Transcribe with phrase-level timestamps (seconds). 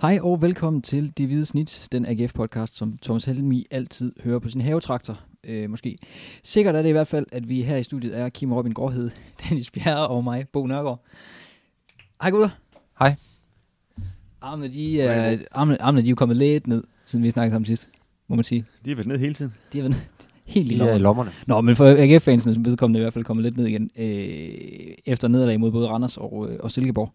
[0.00, 4.48] Hej og velkommen til Det Hvide Snit, den AGF-podcast, som Thomas Helmi altid hører på
[4.48, 5.20] sin havetraktor.
[5.44, 5.96] Øh, måske.
[6.42, 9.10] Sikkert er det i hvert fald, at vi her i studiet er Kim Robin Gårdhed,
[9.48, 11.04] Dennis Bjerre og mig, Bo Nørgaard.
[12.22, 12.48] Hej gutter.
[12.98, 13.14] Hej.
[14.40, 17.66] Armene, de er, armene, armene, de er jo kommet lidt ned, siden vi snakkede sammen
[17.66, 17.90] sidst,
[18.28, 18.64] må man sige.
[18.84, 19.52] De er vel ned hele tiden.
[19.72, 19.94] De er vel
[20.44, 21.02] helt i De er i lommerne.
[21.02, 21.30] lommerne.
[21.46, 25.28] Nå, men for AGF-fansene som vedkommende i hvert fald kommet lidt ned igen, øh, efter
[25.28, 27.12] nederlag mod både Randers og, øh, og Silkeborg.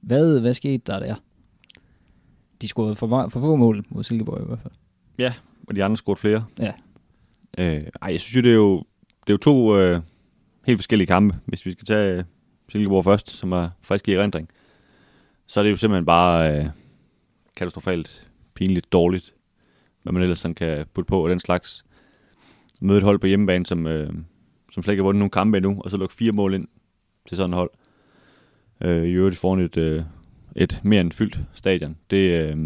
[0.00, 1.14] Hvad, hvad skete der der?
[2.62, 4.72] De scorede for, for få mål mod Silkeborg i hvert fald.
[5.68, 6.44] Og de andre scoret flere.
[6.58, 6.72] Ja.
[7.58, 8.76] Øh, ej, jeg synes jo, det er jo,
[9.26, 10.00] det er jo to øh,
[10.66, 11.36] helt forskellige kampe.
[11.44, 12.24] Hvis vi skal tage øh,
[12.68, 14.48] Silkeborg først, som er frisk i erindring,
[15.46, 16.66] så er det jo simpelthen bare øh,
[17.56, 19.34] katastrofalt, pinligt, dårligt,
[20.02, 21.84] hvad man ellers sådan kan putte på og den slags.
[22.80, 24.12] Møde et hold på hjemmebane, som, øh,
[24.72, 26.68] som slet ikke har vundet nogen kampe endnu, og så lukke fire mål ind
[27.28, 27.70] til sådan et hold.
[28.80, 30.02] Øh, I øvrigt foran et, øh,
[30.56, 31.96] et mere end fyldt stadion.
[32.10, 32.56] Det, øh,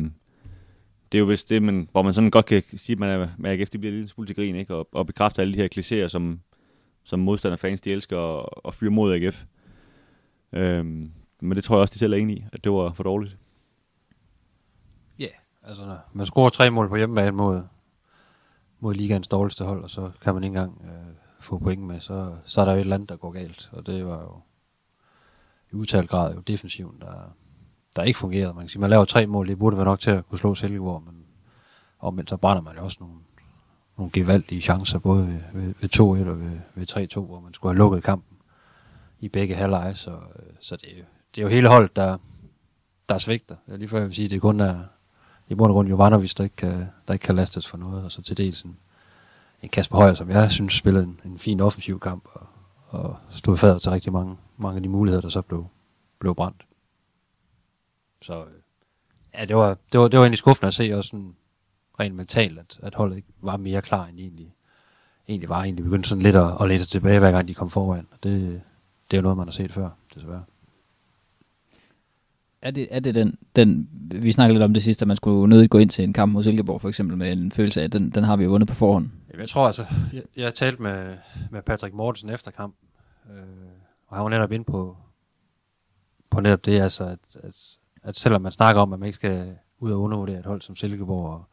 [1.12, 3.28] det er jo vist det, man, hvor man sådan godt kan sige, at man er
[3.38, 4.74] med AGF, det bliver en lille smule til grin, ikke?
[4.74, 5.69] Og, og bekræfter alle de her
[6.05, 6.41] klichéer, som,
[7.05, 9.44] som modstanderfans, de elsker at, at fyre mod AGF.
[10.52, 13.02] Øhm, men det tror jeg også, de selv er enige i, at det var for
[13.02, 13.36] dårligt.
[15.19, 15.28] Ja,
[15.62, 17.62] Altså, når man scorer tre mål på hjemmebane mod,
[18.80, 22.36] mod ligaens dårligste hold, og så kan man ikke engang øh, få point med, så,
[22.44, 23.70] så er der jo et eller andet, der går galt.
[23.72, 24.41] Og det var jo
[25.72, 27.36] i udtalt grad jo defensiven, der,
[27.96, 28.55] der ikke fungerede.
[28.55, 30.55] Man kan sige, man laver tre mål, det burde være nok til at kunne slå
[30.55, 31.14] Silkeborg, men
[32.00, 33.16] omvendt så brænder man jo også nogle,
[33.97, 37.72] nogle gevaldige chancer, både ved, ved, ved 2-1 og ved, ved 3-2, hvor man skulle
[37.72, 38.36] have lukket kampen
[39.20, 42.19] i begge halvleje, så, øh, så det, er det er jo hele holdet, der,
[43.08, 43.56] der svigter.
[43.69, 44.78] Jeg lige før jeg vil sige, det er kun er
[45.48, 48.12] i bund og grund Jovanovic, der ikke kan, der ikke kan lastes for noget, og
[48.12, 48.77] så til dels en,
[49.62, 52.47] en Kasper Højer, som jeg synes spillede en, en fin offensiv kamp, og,
[52.88, 55.66] og stod fader til rigtig mange, mange af de muligheder, der så blev,
[56.19, 56.62] blev brændt.
[58.22, 58.50] Så øh,
[59.34, 61.34] ja, det var, det var, det var egentlig skuffende at se også sådan
[62.00, 64.54] rent mentalt, at, at holdet ikke var mere klar, end de egentlig,
[65.28, 65.62] egentlig var.
[65.62, 68.06] Egentlig begyndte sådan lidt at, at læse tilbage, hver gang de kom foran.
[68.10, 68.62] Og det,
[69.10, 70.44] det er jo noget, man har set før, desværre.
[72.62, 73.88] Er det, er det den, den,
[74.22, 76.32] vi snakkede lidt om det sidste, at man skulle nødigt gå ind til en kamp
[76.32, 78.69] mod Silkeborg, for eksempel med en følelse af, at den, den har vi jo vundet
[78.69, 79.10] på forhånd.
[79.38, 81.16] Jeg tror altså, jeg, jeg talte med,
[81.50, 82.88] med Patrick Mortensen efter kampen,
[83.30, 83.42] øh,
[84.06, 84.97] og han var netop inde på,
[86.30, 89.56] på netop det, altså, at, at, at selvom man snakker om, at man ikke skal
[89.78, 91.44] ud og undervurdere et hold som Silkeborg, og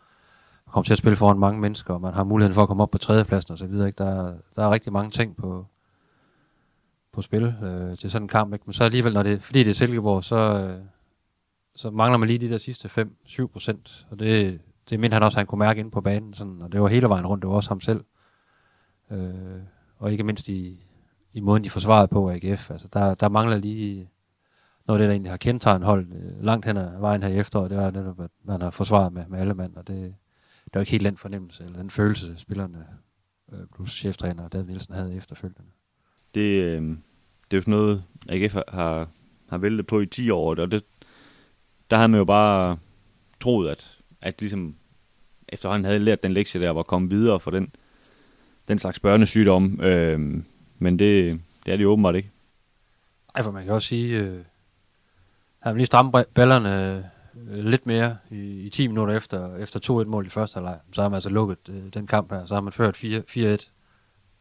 [0.71, 2.91] komme til at spille foran mange mennesker, og man har muligheden for at komme op
[2.91, 4.03] på tredjepladsen og så videre, ikke?
[4.03, 5.65] Der, der er rigtig mange ting på,
[7.13, 8.63] på spil øh, til sådan en kamp, ikke?
[8.65, 10.79] men så alligevel, når det, fordi det er Silkeborg, så, øh,
[11.75, 15.35] så mangler man lige de der sidste 5-7 procent, og det, det mente han også,
[15.35, 17.49] at han kunne mærke ind på banen, sådan, og det var hele vejen rundt, det
[17.49, 18.03] var også ham selv.
[19.11, 19.61] Øh,
[19.97, 20.87] og ikke mindst i,
[21.33, 22.71] i måden, de forsvarede på AGF.
[22.71, 24.09] Altså, der, der mangler lige
[24.87, 27.37] noget af det, der egentlig har kendetegnet hold øh, langt hen ad vejen her i
[27.37, 30.15] efteråret, det var netop, at man har forsvaret med, med alle mand, og det,
[30.63, 32.85] det var ikke helt den fornemmelse, eller den følelse, spillerne
[33.53, 35.71] øh, plus cheftræner David Nielsen havde efterfølgende.
[36.35, 36.81] Det, øh,
[37.51, 39.09] det er jo sådan noget, AGF har- har,
[39.49, 40.83] har væltet på i 10 år, og det,
[41.91, 42.77] der havde man jo bare
[43.39, 44.75] troet, at, at ligesom
[45.49, 47.71] efterhånden havde lært den lektie der, var kommet videre for den,
[48.67, 49.81] den slags børnesygdom.
[49.81, 50.43] Øh,
[50.79, 52.31] men det, det er det jo åbenbart ikke.
[53.35, 54.39] Ej, for man kan også sige, øh,
[55.67, 57.03] han lige stramme ballerne
[57.49, 60.79] øh, lidt mere i, i 10 minutter efter, efter 2-1 mål i første halvleg.
[60.93, 62.45] Så har man altså lukket øh, den kamp her.
[62.45, 63.59] Så har man ført 4 4-1, eller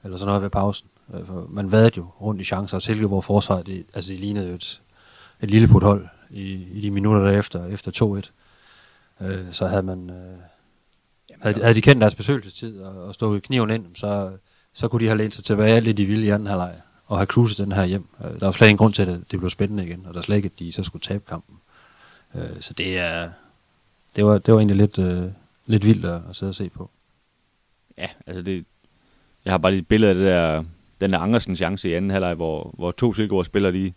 [0.02, 0.88] sådan noget ved pausen.
[1.14, 4.48] Øh, for man vadede jo rundt i chancer, og Silkeborg forsvaret, det, altså det lignede
[4.48, 4.82] jo et,
[5.40, 8.22] et lille hold i, i de minutter derefter, efter
[9.20, 9.26] 2-1.
[9.26, 10.10] Øh, så havde man...
[10.10, 10.38] Øh,
[11.40, 14.32] havde, de- havde de kendt deres besøgelsestid og, og stået kniven ind, så,
[14.72, 16.74] så kunne de have lænt sig tilbage lidt i vilde i anden halvleg
[17.06, 18.04] og have cruiset den her hjem.
[18.24, 20.24] Øh, der var slet ingen grund til, at det blev spændende igen, og der er
[20.24, 21.56] slet ikke, at de så skulle tabe kampen.
[22.34, 23.30] Øh, så det er,
[24.16, 25.30] det var, det var egentlig lidt, øh,
[25.66, 26.90] lidt vildt at, at sidde og se på.
[27.98, 28.64] Ja, altså det,
[29.44, 30.64] jeg har bare lige et billede af det der,
[31.00, 33.94] den der Andersen chance i anden halvleg, hvor, hvor to Silkeborg spiller lige,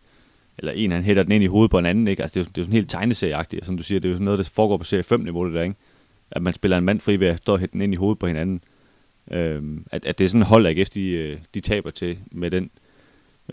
[0.58, 2.22] eller en han hætter den ind i hovedet på en anden, ikke?
[2.22, 4.20] Altså det er, det er jo sådan helt tegneserieagtigt, som du siger, det er jo
[4.20, 5.76] noget, der foregår på serie 5 niveau, det der, ikke?
[6.32, 8.20] At man spiller en mand fri ved at stå og hætte den ind i hovedet
[8.20, 8.64] på hinanden.
[9.32, 12.52] Øhm, at, at det er sådan en hold, AGF, de, øh, de taber til med
[12.52, 12.70] den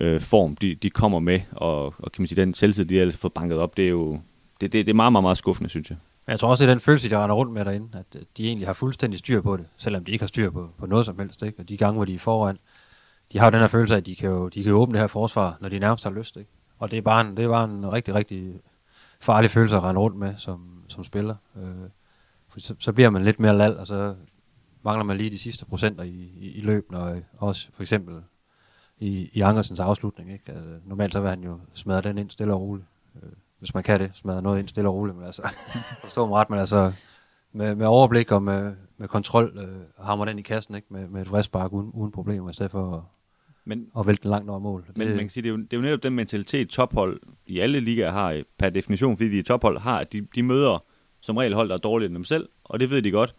[0.00, 3.10] øh, form, de, de kommer med, og, og kan man sige, den selvtid, de har
[3.10, 4.20] fået banket op, det er jo
[4.60, 5.98] det, det, det er meget, meget, meget skuffende, synes jeg.
[6.26, 8.22] Men jeg tror også, det er den følelse, de render rundt med derinde, at øh,
[8.36, 11.06] de egentlig har fuldstændig styr på det, selvom de ikke har styr på, på noget
[11.06, 11.42] som helst.
[11.42, 11.58] Ikke?
[11.58, 12.58] Og de gange, hvor de er foran,
[13.32, 14.92] de har jo den her følelse af, at de kan jo, de kan jo åbne
[14.92, 16.36] det her forsvar, når de nærmest har lyst.
[16.36, 16.50] Ikke?
[16.78, 18.52] Og det er, bare en, det er bare en rigtig, rigtig
[19.20, 21.34] farlig følelse at rende rundt med som, som spiller.
[21.56, 21.90] Øh,
[22.48, 24.14] for så, så bliver man lidt mere lal, og så
[24.82, 28.14] mangler man lige de sidste procenter i, i, i løbet, og øh, også for eksempel
[29.00, 30.32] i, i Andersens afslutning.
[30.32, 30.52] Ikke?
[30.52, 32.86] Altså, normalt så vil han jo smadre den ind stille og roligt.
[33.22, 33.28] Øh,
[33.58, 35.42] hvis man kan det, smadre noget ind stille og roligt, men altså,
[36.04, 36.92] forstå mig ret, men altså,
[37.52, 40.86] med, med overblik og med, med kontrol, øh, hammer den i kassen, ikke?
[40.90, 43.02] Med, med et vristbark uden, uden problemer, i stedet for at,
[43.64, 44.84] Men, at vælte den langt over mål.
[44.96, 47.58] men man kan sige, det er, jo, det er jo netop den mentalitet, tophold i
[47.60, 50.84] alle ligaer har, per definition, fordi de tophold, har, at de, de møder
[51.20, 53.34] som regel hold, der er dårligere end dem selv, og det ved de godt.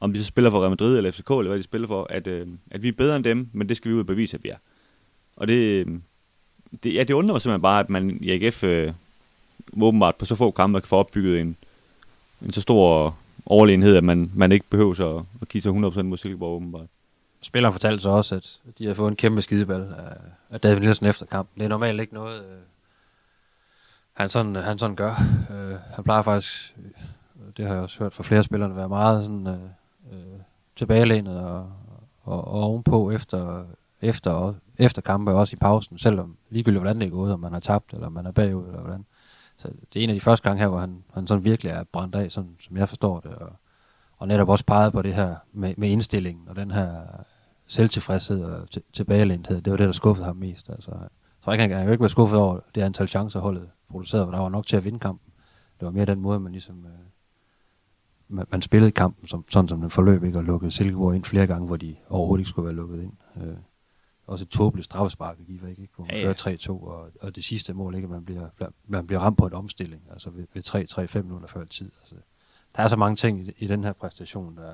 [0.00, 2.26] Om de så spiller for Real Madrid eller FCK, eller hvad de spiller for, at,
[2.26, 4.44] øh, at vi er bedre end dem, men det skal vi ud og bevise, at
[4.44, 4.56] vi er.
[5.36, 5.86] Og det, øh,
[6.82, 8.92] det, ja, det undrer mig simpelthen bare, at man i AGF øh,
[9.80, 11.56] åbenbart på så få kampe kan få opbygget en,
[12.42, 13.16] en så stor
[13.46, 16.86] overlegenhed, at man, man ikke behøver at, at give sig 100% mod Silkeborg åbenbart.
[17.40, 20.16] Spilleren fortalte så også, at de har fået en kæmpe skideball af,
[20.50, 21.60] af David Nielsen efter kampen.
[21.60, 22.58] Det er normalt ikke noget, øh,
[24.12, 25.14] han, sådan, han sådan gør.
[25.50, 28.88] Øh, han plejer faktisk, øh, det har jeg også hørt fra flere spillere, at være
[28.88, 29.58] meget sådan, øh,
[30.78, 31.72] tilbagelænet og,
[32.22, 33.64] og, og ovenpå efter,
[34.00, 37.52] efter, og, efter kampe, også i pausen, selvom ligegyldigt hvordan det er gået, om man
[37.52, 39.04] har tabt, eller man er bagud, eller hvordan.
[39.56, 41.84] Så det er en af de første gange her, hvor han, han sådan virkelig er
[41.92, 43.52] brændt af, sådan, som jeg forstår det, og,
[44.16, 46.90] og netop også peget på det her med, med indstillingen, og den her
[47.66, 50.70] selvtilfredshed og t- tilbagelændthed, det var det, der skuffede ham mest.
[50.70, 51.08] Altså, jeg
[51.44, 54.24] tror ikke, han, han kan jo ikke være skuffet over det antal chancer, holdet producerede,
[54.24, 55.32] hvor der var nok til at vinde kampen.
[55.80, 56.76] Det var mere den måde, man ligesom...
[56.86, 57.07] Øh,
[58.28, 61.46] man, man spillede kampen, som, sådan som den forløb, ikke, og lukkede Silkeborg ind flere
[61.46, 63.12] gange, hvor de overhovedet ikke skulle være lukket ind.
[63.36, 63.54] Øh,
[64.26, 65.92] også et tåbeligt straffespark at give væk, ikke?
[65.96, 66.32] hvor man Ja, ja.
[66.32, 68.08] fører 3-2, og, og det sidste mål, ikke?
[68.08, 68.48] man bliver,
[68.86, 71.90] man bliver ramt på en omstilling, altså ved, ved 3-3-5 minutter før tid.
[72.00, 72.14] Altså,
[72.76, 74.72] der er så mange ting i, i den her præstation, der,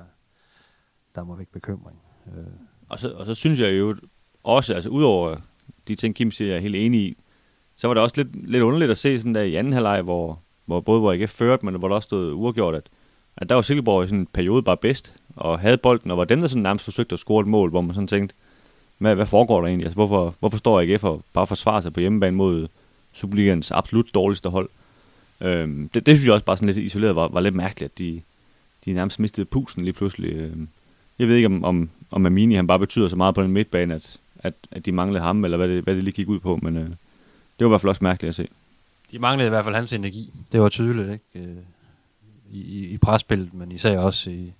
[1.15, 1.99] der må vække bekymring.
[2.27, 2.43] Øh,
[2.89, 3.95] Og så, og så synes jeg jo
[4.43, 5.37] også, altså udover
[5.87, 7.17] de ting, Kim siger, jeg er helt enig i,
[7.75, 10.41] så var det også lidt, lidt underligt at se sådan der i anden halvleg, hvor,
[10.65, 12.89] hvor både hvor AGF førte, men hvor der også stod uafgjort, at,
[13.37, 16.25] at der var Silkeborg i sådan en periode bare bedst, og havde bolden, og var
[16.25, 18.35] dem, der sådan nærmest forsøgte at score et mål, hvor man sådan tænkte,
[18.97, 19.85] hvad, hvad foregår der egentlig?
[19.85, 22.67] Altså, hvorfor, hvorfor står AGF og bare forsvarer sig på hjemmebane mod
[23.13, 24.69] Superligans absolut dårligste hold?
[25.41, 27.99] Øhm, det, det synes jeg også bare sådan lidt isoleret var, var lidt mærkeligt, at
[27.99, 28.21] de,
[28.85, 30.33] de nærmest mistede pusen lige pludselig.
[30.33, 30.67] Øhm,
[31.19, 33.93] jeg ved ikke, om, om, om Amini han bare betyder så meget på den midtbane,
[33.95, 36.59] at, at, at de manglede ham, eller hvad det, hvad det lige gik ud på,
[36.61, 36.95] men øh, det
[37.59, 38.47] var i hvert fald også mærkeligt at se.
[39.11, 40.33] de manglede i hvert fald hans energi.
[40.51, 41.49] Det var tydeligt, ikke?
[41.49, 41.55] Øh,
[42.49, 44.53] i, i, i presspillet, men især også i,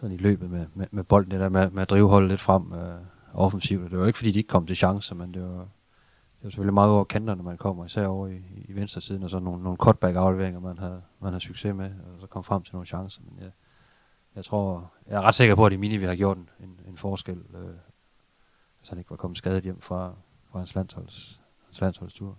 [0.00, 2.40] sådan i løbet med, med, med bolden, det der med, med at drive holdet lidt
[2.40, 3.00] frem øh,
[3.34, 3.90] offensivt.
[3.90, 5.58] Det var ikke, fordi de ikke kom til chancer, men det var,
[6.38, 9.22] det var selvfølgelig meget over kanterne, når man kommer, især over i, i venstre siden,
[9.22, 12.62] og så nogle, nogle cutback-afleveringer, man havde, man havde succes med, og så kom frem
[12.62, 13.20] til nogle chancer.
[13.30, 13.50] Men jeg,
[14.36, 16.80] jeg tror, jeg er ret sikker på, at i Mini vi har gjort en, en,
[16.88, 17.74] en forskel, øh,
[18.78, 20.14] hvis han ikke var kommet skadet hjem fra,
[20.50, 22.38] fra hans, landsholds, hans landsholdstur.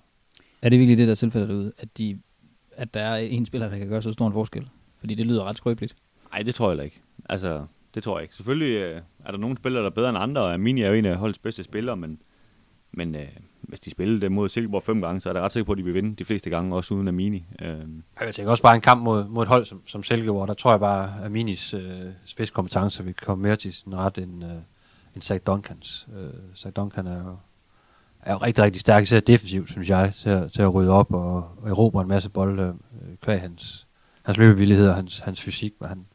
[0.62, 2.20] Er det virkelig det, der er tilfældet derude, at, de,
[2.76, 4.70] at der er en spiller, der kan gøre så stor en forskel?
[5.00, 5.96] Fordi det lyder ret skrøbeligt.
[6.32, 7.02] Nej, det tror jeg ikke.
[7.30, 7.66] Altså,
[7.96, 8.36] det tror jeg ikke.
[8.36, 10.94] Selvfølgelig øh, er der nogle spillere, der er bedre end andre, og Amini er jo
[10.94, 12.20] en af holdets bedste spillere, men,
[12.92, 13.28] men øh,
[13.62, 15.78] hvis de spiller det mod Silkeborg fem gange, så er jeg ret sikker på, at
[15.78, 17.46] de vil vinde de fleste gange, også uden Amini.
[17.62, 17.78] Øh,
[18.22, 20.72] Jeg tænker også bare en kamp mod, mod et hold som, som Silkeborg, der tror
[20.72, 21.82] jeg bare, at Minis øh,
[22.26, 24.52] spidskompetencer vil komme mere til sin ret end, øh,
[25.16, 26.08] end Zach Duncans.
[26.18, 27.36] Øh, Zach Duncan er jo,
[28.26, 31.14] er jo rigtig, rigtig stærk, især defensivt, synes jeg, til, at- til at rydde op
[31.14, 33.88] og, og erobre en masse bolde, øh, kvæg hans,
[34.24, 36.06] hans løbevillighed og hans, hans fysik, men han,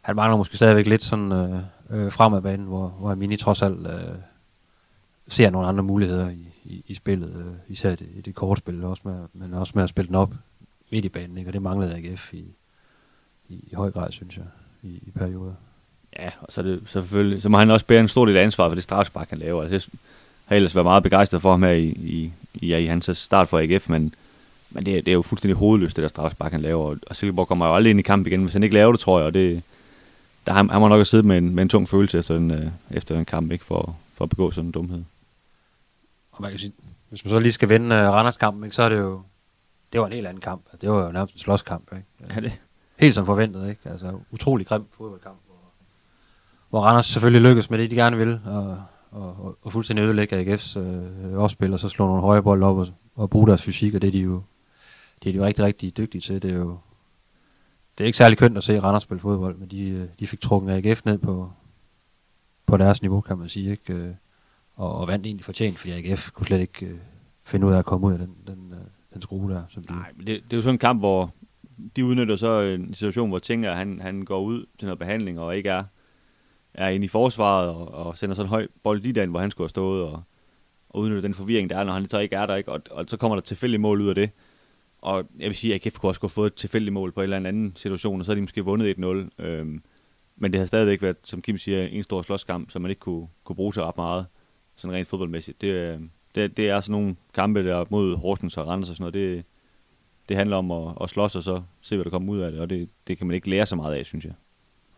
[0.00, 1.58] han mangler måske stadigvæk lidt sådan øh,
[1.90, 4.14] øh, fremadbanen, hvor, hvor Mini trods alt øh,
[5.28, 8.58] ser nogle andre muligheder i, i, i spillet, øh, især i det, i det korte
[8.58, 10.32] spil, også med, men også med at spille den op
[10.90, 11.48] midt i banen, ikke?
[11.50, 12.44] og det manglede AGF i,
[13.48, 14.46] i, i høj grad, synes jeg,
[14.82, 15.54] i, i perioder.
[16.18, 18.42] ja, og så, det, så selvfølgelig, så må han også bære en stor del af
[18.42, 19.62] ansvar for det straffespark, han laver.
[19.62, 19.98] Altså, jeg
[20.48, 23.58] har ellers været meget begejstret for ham her i, i, ja, i hans start for
[23.58, 24.14] AGF, men,
[24.70, 26.96] men det, er- det er jo fuldstændig hovedløst, det der straffespark, han laver.
[27.06, 29.18] Og, Silkeborg kommer jo aldrig ind i kamp igen, hvis han ikke laver det, tror
[29.18, 29.26] jeg.
[29.26, 29.62] Og det,
[30.46, 32.50] der, han, han må nok have siddet med en, med en tung følelse efter en,
[32.50, 35.02] øh, efter en kamp, ikke for, for at begå sådan en dumhed.
[36.32, 36.72] Og man kan sige,
[37.08, 39.22] hvis man så lige skal vende uh, Randers-kampen, ikke, så er det jo,
[39.92, 40.62] det var en helt anden kamp.
[40.80, 42.34] Det var jo nærmest en slåskamp, ikke?
[42.34, 42.52] Ja, det,
[42.98, 43.80] Helt som forventet, ikke?
[43.84, 45.56] Altså, utrolig grim fodboldkamp, hvor,
[46.70, 50.54] hvor Randers selvfølgelig lykkes med det, de gerne vil, og, og, og, og fuldstændig ødelægge
[50.54, 53.94] AGF's øh, opspil, og så slå nogle høje bolde op og, og bruge deres fysik,
[53.94, 54.42] og det er de jo,
[55.22, 56.42] det er de jo rigtig, rigtig dygtige til.
[56.42, 56.78] Det er jo
[57.98, 60.40] det er ikke særlig kønt at se Randers spille fodbold, men de, øh, de fik
[60.40, 61.52] trukket AGF ned på,
[62.66, 63.92] på deres niveau, kan man sige, ikke?
[63.92, 64.14] Øh,
[64.74, 66.98] og, og vandt egentlig fortjent, fordi AGF kunne slet ikke øh,
[67.44, 68.78] finde ud af at komme ud af den, den, øh,
[69.14, 69.62] den skrue der.
[69.68, 71.34] Som de, Nej, men det, det er jo sådan en kamp, hvor
[71.96, 75.56] de udnytter så en situation, hvor Tinger, han, han går ud til noget behandling, og
[75.56, 75.84] ikke er,
[76.74, 79.50] er inde i forsvaret, og, og sender sådan en høj bold lige derind, hvor han
[79.50, 80.22] skulle have stået, og,
[80.88, 82.72] og udnytter den forvirring, der er, når han så ikke er der, ikke?
[82.72, 84.30] Og, og så kommer der tilfældige mål ud af det.
[84.98, 87.24] Og jeg vil sige, at AGF kunne også have fået et tilfældigt mål på en
[87.24, 89.44] eller anden situation, og så har de måske vundet 1-0.
[89.44, 89.82] Øhm,
[90.36, 93.28] men det har stadigvæk været, som Kim siger, en stor slåskamp, som man ikke kunne,
[93.44, 94.26] kunne bruge sig ret meget,
[94.76, 95.60] sådan rent fodboldmæssigt.
[95.60, 96.00] Det, øh,
[96.34, 99.44] det, det er sådan nogle kampe der mod Horsens og Randers og sådan noget, det,
[100.28, 102.60] det handler om at, at slås og så se, hvad der kommer ud af det,
[102.60, 104.34] og det, det kan man ikke lære så meget af, synes jeg.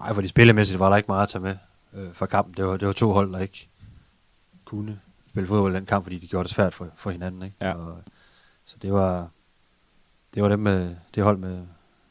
[0.00, 1.56] Nej, fordi spillemæssigt var der ikke meget at tage med
[1.94, 2.54] øh, for kampen.
[2.56, 3.68] Det var, det var to hold, der ikke
[4.64, 4.98] kunne
[5.30, 7.42] spille fodbold i den kamp, fordi de gjorde det svært for, for hinanden.
[7.42, 7.56] Ikke?
[7.60, 7.72] Ja.
[7.72, 7.98] Og,
[8.64, 9.28] så det var,
[10.34, 11.58] det var dem med, det hold med,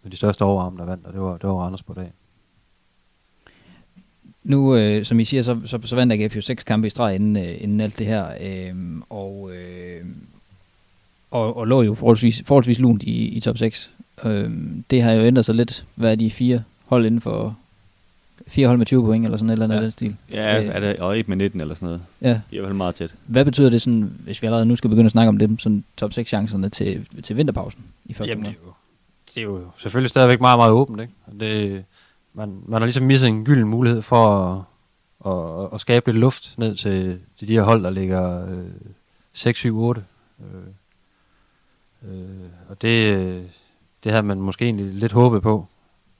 [0.03, 2.11] med de største overarme, der vandt, og det var, det var Randers på dagen.
[4.43, 7.15] Nu, øh, som I siger, så, så, så vandt AGF jo seks kampe i streg
[7.15, 10.05] inden, øh, inden alt det her, øh, og, øh,
[11.31, 13.91] og, og lå jo forholdsvis, forholdsvis lunt i, i top 6.
[14.25, 14.51] Øh,
[14.89, 15.85] det har jo ændret sig lidt.
[15.95, 17.57] Hvad er de fire hold inden for
[18.49, 19.81] fire hold med 20 point, eller sådan et eller andet Ja.
[19.81, 20.15] den stil?
[20.31, 20.67] Ja, Øh.
[20.67, 22.01] er det, og et med 19 eller sådan noget.
[22.21, 22.27] Ja.
[22.29, 23.13] Det er i hvert fald meget tæt.
[23.25, 25.83] Hvad betyder det, sådan, hvis vi allerede nu skal begynde at snakke om dem, sådan
[25.97, 28.73] top 6 chancerne til, til vinterpausen i første Jamen, det er, jo,
[29.35, 31.01] det er jo selvfølgelig stadigvæk meget, meget åbent.
[31.01, 31.13] Ikke?
[31.39, 31.83] Det,
[32.33, 34.27] man, man har ligesom misset en gylden mulighed for
[35.25, 38.65] at, at, at skabe lidt luft ned til, til de her hold, der ligger øh,
[39.33, 40.03] 6, 7, 8.
[40.39, 40.45] Øh,
[42.11, 42.25] øh,
[42.69, 43.49] og det,
[44.03, 45.67] det havde man måske egentlig lidt håbet på.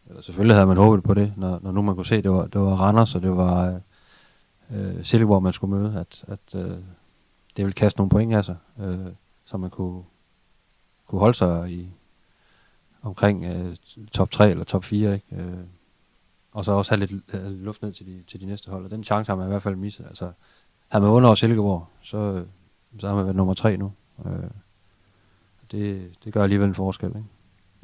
[0.09, 2.31] Eller selvfølgelig havde man håbet på det, når, når nu man kunne se, at det
[2.31, 3.81] var, det var Randers, og det var
[4.71, 6.77] øh, øh, Silkeborg, man skulle møde, at, at øh,
[7.57, 9.07] det ville kaste nogle point af sig, øh,
[9.45, 10.03] så man kunne,
[11.07, 11.89] kunne holde sig i
[13.01, 13.75] omkring øh,
[14.11, 15.35] top 3 eller top 4, ikke?
[15.35, 15.57] Øh,
[16.51, 18.91] og så også have lidt øh, luft ned til de, til de næste hold, og
[18.91, 20.05] den chance har man i hvert fald misset.
[20.05, 20.31] Altså,
[20.87, 22.45] havde man under over Silkeborg, så, øh,
[22.99, 23.91] så har man været nummer 3 nu.
[24.25, 24.49] Øh,
[25.71, 27.23] det, det gør alligevel en forskel, ikke?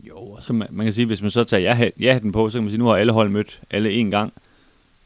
[0.04, 2.50] Jo, og så man, man kan sige, hvis man så tager ja, ja den på,
[2.50, 4.34] så kan man sige, nu har alle hold mødt alle en gang,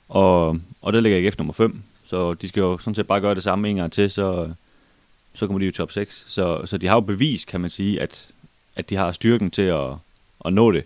[0.10, 3.36] og, og der ligger AGF nummer 5, så de skal jo sådan set bare gøre
[3.36, 4.50] det samme en gang til, så,
[5.34, 6.26] så kommer de jo i top 6.
[6.28, 8.28] Så, så de har jo bevis, kan man sige, at,
[8.76, 9.90] at de har styrken til at,
[10.46, 10.84] at nå det.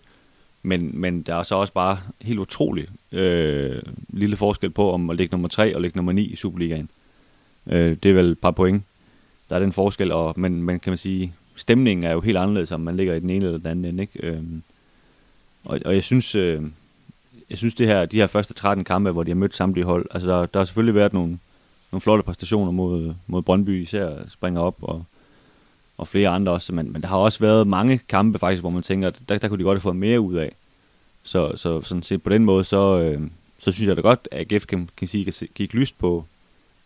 [0.63, 5.17] Men, men der er så også bare helt utrolig øh, lille forskel på, om at
[5.17, 6.89] ligge nummer 3 og ligge nummer 9 i Superligaen.
[7.67, 8.83] Øh, det er vel et par point.
[9.49, 12.71] Der er den forskel, og, men, men kan man sige, stemningen er jo helt anderledes,
[12.71, 14.03] om man ligger i den ene eller den anden ende.
[14.03, 14.27] Ikke?
[14.27, 14.63] Øhm,
[15.65, 16.61] og, og jeg synes, øh,
[17.49, 20.05] jeg synes det her, de her første 13 kampe, hvor de har mødt samtlige hold,
[20.11, 21.39] altså der, der har selvfølgelig været nogle,
[21.91, 25.05] nogle flotte præstationer mod, mod Brøndby, især springer op, og,
[25.97, 28.83] og flere andre også, men, men der har også været mange kampe faktisk, hvor man
[28.83, 30.51] tænker, at der, der kunne de godt have fået mere ud af.
[31.23, 33.21] Så, så sådan set på den måde, så, øh,
[33.59, 36.25] så synes jeg da godt, at AGF kan, kan sige, kan kigge lyst på,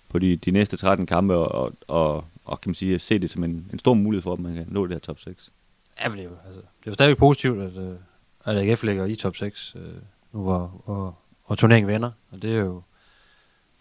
[0.09, 3.43] på de, de næste 13 kampe, og, og, og kan man sige, se det som
[3.43, 5.51] en, en stor mulighed for, at man kan nå det her top 6.
[6.01, 7.95] Ja, men det er jo, altså, det er jo stadigvæk positivt, at, øh,
[8.45, 9.93] at AGF ligger i top 6, øh,
[10.31, 12.11] nu hvor, hvor, hvor turneringen vender.
[12.31, 12.81] Og det er jo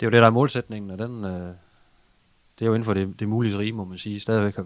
[0.01, 1.55] det, er jo det der er målsætningen, og den, øh,
[2.59, 4.65] det er jo inden for det, det mulige rige, må man sige, stadigvæk at,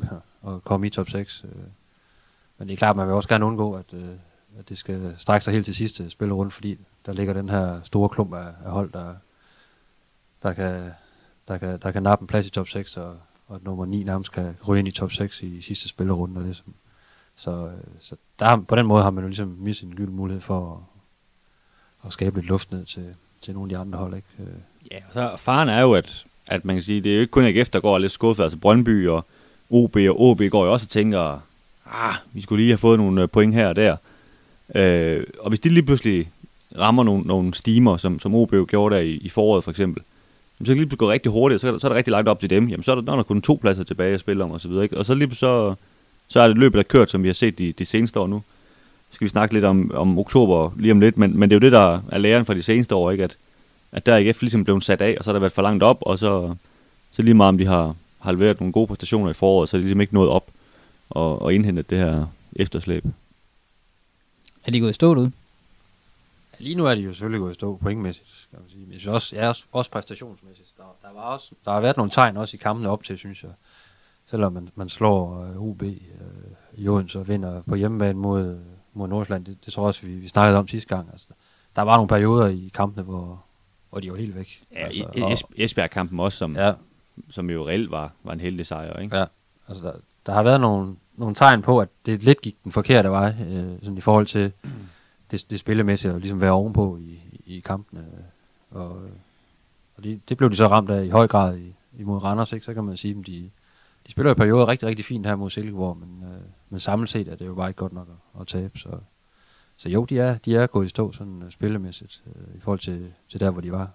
[0.49, 1.45] at komme i top 6.
[1.45, 1.51] Øh.
[2.59, 4.09] Men det er klart, man vil også gerne undgå, at, øh,
[4.59, 8.09] at det skal strække sig helt til sidste spillerunde, fordi der ligger den her store
[8.09, 9.15] klump af, af hold, der,
[10.43, 10.91] der, kan,
[11.49, 13.17] der, kan, der kan nappe en plads i top 6, og,
[13.51, 16.39] og at nummer 9 nærmest kan ryge ind i top 6 i sidste spillerunde.
[16.39, 16.75] Og ligesom.
[17.37, 20.41] så, øh, så der, på den måde har man jo ligesom misset en gylden mulighed
[20.41, 24.15] for at, at skabe lidt luft ned til, til nogle af de andre hold.
[24.15, 24.29] Ikke?
[24.39, 24.47] Øh.
[24.91, 27.31] Ja, og så faren er jo, at, at man kan sige, det er jo ikke
[27.31, 28.43] kun AGF, der går lidt skuffet.
[28.43, 29.27] Altså Brøndby og
[29.71, 31.41] OB og OB går jo også og tænker,
[31.87, 33.97] ah, vi skulle lige have fået nogle øh, point her og der.
[34.75, 36.31] Øh, og hvis de lige pludselig
[36.79, 40.03] rammer nogle, nogle stimer, som, som OB jo gjorde der i, i foråret for eksempel,
[40.61, 42.13] jamen, så kan det lige pludselig gå rigtig hurtigt, og så, så er det rigtig
[42.13, 42.69] langt op til dem.
[42.69, 44.69] Jamen, så er der, der er kun to pladser tilbage at spille om, og så
[44.69, 44.85] videre.
[44.85, 44.99] Ikke?
[44.99, 45.75] Og så lige så,
[46.29, 48.43] så er det løbet, der kørt, som vi har set de, de seneste år nu.
[49.11, 51.59] Så skal vi snakke lidt om, om oktober lige om lidt, men, men det er
[51.59, 53.25] jo det, der er læren fra de seneste år, ikke?
[53.25, 53.37] At,
[53.93, 55.99] at der ikke ligesom blevet sat af, og så har der været for langt op,
[56.01, 56.55] og så,
[57.13, 59.79] så lige meget om de har, har leveret nogle gode præstationer i foråret, så er
[59.79, 60.51] de ligesom ikke nået op
[61.11, 62.27] og, og indhentet det her
[62.57, 63.05] efterslæb.
[64.65, 65.31] Er de gået i stå ud?
[66.61, 68.85] Lige nu er de jo selvfølgelig gået i stå pointmæssigt, skal man sige.
[68.85, 70.69] Men jeg synes også, ja, også, også præstationsmæssigt.
[70.77, 73.43] Der, der, var også, der har været nogle tegn også i kampene op til, synes
[73.43, 73.51] jeg.
[74.27, 75.91] Selvom man, man slår uh, UB uh,
[76.75, 78.59] i Odense og vinder på hjemmebane mod,
[78.93, 81.09] mod Nordsjælland, det, det tror jeg også, vi, vi snakkede om sidste gang.
[81.13, 81.27] Altså,
[81.77, 83.45] der var nogle perioder i kampene, hvor,
[83.91, 84.63] hvor de var helt væk.
[84.73, 86.73] Ja, altså, i Esbjerg-kampen også, som, ja,
[87.31, 89.01] som jo reelt var, var en heldig sejr.
[89.01, 89.17] Ikke?
[89.17, 89.25] Ja,
[89.69, 89.93] altså der,
[90.27, 93.79] der har været nogle, nogle tegn på, at det lidt gik den forkerte vej, øh,
[93.83, 94.53] sådan i forhold til
[95.31, 98.07] det, det spillemæssige, at ligesom være ovenpå i, i kampene.
[98.71, 99.11] Og, øh,
[99.97, 102.67] og det, det blev de så ramt af i høj grad i, imod Randers, ikke?
[102.67, 103.51] så kan man sige, at de,
[104.07, 107.29] de spiller i perioder rigtig, rigtig fint her mod Silkeborg, men, øh, men samlet set
[107.29, 108.79] er det jo bare ikke godt nok at, at tabe.
[108.79, 108.89] Så,
[109.77, 112.79] så jo, de er, de er gået i stå sådan uh, spillemæssigt øh, i forhold
[112.79, 113.91] til, til der, hvor de var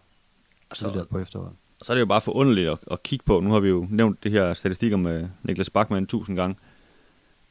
[0.73, 1.53] tidligere på efteråret.
[1.79, 3.39] Og så er det jo bare forunderligt at, at kigge på.
[3.39, 6.55] Nu har vi jo nævnt det her statistikker med Niklas Bachmann tusind gange.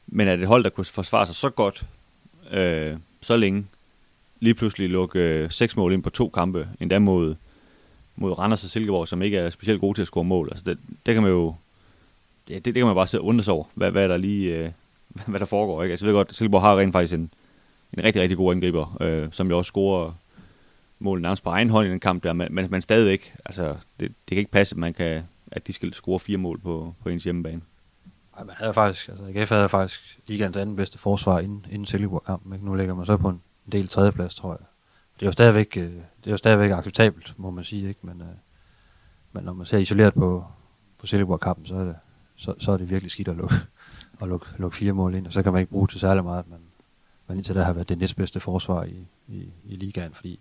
[0.07, 1.85] Men at et hold, der kunne forsvare sig så godt,
[2.51, 3.65] øh, så længe,
[4.39, 7.35] lige pludselig lukke øh, seks mål ind på to kampe, endda mod,
[8.15, 10.47] mod Randers og Silkeborg, som ikke er specielt gode til at score mål.
[10.51, 11.55] Altså det, det kan man jo,
[12.49, 14.57] ja, det, det kan man bare sidde og undre sig over, hvad, hvad, der lige,
[14.57, 14.71] øh,
[15.27, 15.83] hvad der foregår.
[15.83, 15.93] Ikke?
[15.93, 17.29] Altså, jeg ved godt, Silkeborg har rent faktisk en,
[17.93, 20.13] en rigtig, rigtig god angriber, øh, som jo også scorer
[20.99, 24.07] mål nærmest på egen hånd i den kamp der, men, men, men stadigvæk, altså, det,
[24.29, 27.09] det kan ikke passe, at, man kan, at de skal score fire mål på, på
[27.09, 27.61] ens hjemmebane.
[28.37, 32.53] Ej, man havde faktisk, altså AGF havde faktisk ligands anden bedste forsvar inden, inden Silkeborg-kampen.
[32.53, 32.65] Ikke?
[32.65, 34.65] Nu lægger man så på en del tredjeplads, tror jeg.
[35.19, 37.99] Det er jo stadigvæk, øh, det er jo stadigvæk acceptabelt, må man sige, ikke?
[38.03, 38.27] Men, øh,
[39.31, 40.45] men når man ser isoleret på,
[40.97, 41.95] på Silkeborg-kampen, så er, det,
[42.35, 43.55] så, så er det virkelig skidt at lukke,
[44.21, 46.47] at lukke, lukke fire mål ind, og så kan man ikke bruge det særlig meget,
[46.47, 46.59] men,
[47.27, 50.39] men indtil der har været det næstbedste forsvar i, i, i ligaen, fordi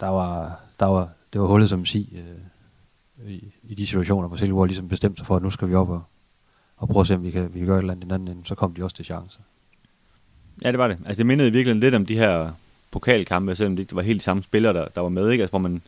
[0.00, 4.36] der var, der var, det var hullet som sig øh, i, i de situationer, hvor
[4.36, 6.02] Silkeborg ligesom bestemte sig for, at nu skal vi op og,
[6.76, 8.14] og prøve at se, om vi kan, vi kan gøre et eller andet i den
[8.14, 8.46] anden ende.
[8.46, 9.40] Så kom de også til chancer.
[10.62, 10.98] Ja, det var det.
[11.06, 12.50] Altså, det mindede virkelig lidt om de her
[12.90, 15.42] pokalkampe, selvom det ikke var helt samme spillere, der, der var med, ikke?
[15.42, 15.82] Altså, hvor man,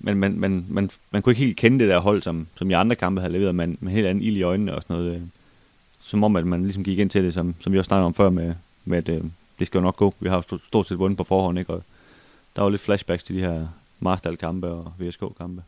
[0.00, 2.74] man, man, man, man, man kunne ikke helt kende det der hold, som, som i
[2.74, 5.14] andre kampe havde leveret, men med helt anden ild i øjnene og sådan noget.
[5.14, 5.20] Øh,
[6.00, 8.14] som om, at man ligesom gik ind til det, som, som vi også snakkede om
[8.14, 9.24] før, med, med at øh,
[9.58, 10.14] det skal jo nok gå.
[10.20, 11.72] Vi har stort set vundet på forhånd, ikke?
[11.72, 11.82] Og
[12.56, 13.66] der var lidt flashbacks til de her
[14.00, 15.62] Marstal-kampe og VSK-kampe.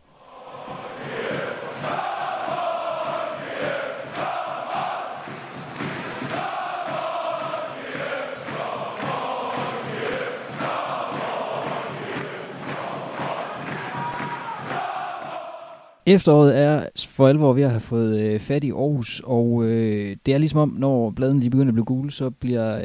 [16.07, 20.35] Efteråret er for alvor ved at have fået øh, fat i Aarhus, og øh, det
[20.35, 22.79] er ligesom om, når bladene de begynder at blive gule, så bliver,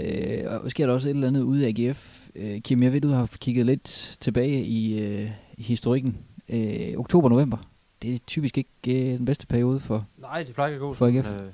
[0.64, 2.30] øh, sker der også et eller andet ude af AGF.
[2.36, 6.18] Øh, Kim, jeg ved, du har kigget lidt tilbage i, øh, i historikken.
[6.50, 7.58] Øh, Oktober-november,
[8.02, 10.94] det er typisk ikke øh, den bedste periode for Nej, det plejer ikke at gå
[10.94, 11.26] For AGF.
[11.26, 11.52] sådan, øh,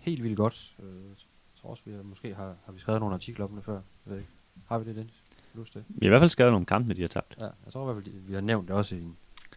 [0.00, 0.76] helt vildt godt.
[0.82, 1.16] Øh, jeg
[1.62, 3.72] tror også, vi har, måske har, har vi skrevet nogle artikler om det før.
[3.74, 4.28] Jeg ved ikke.
[4.68, 5.14] Har vi det, Dennis?
[5.54, 5.84] Husk det?
[5.88, 7.36] Vi har i hvert fald skrevet nogle kampe, de har tabt.
[7.40, 9.02] Ja, jeg tror i hvert fald, vi har nævnt det også i,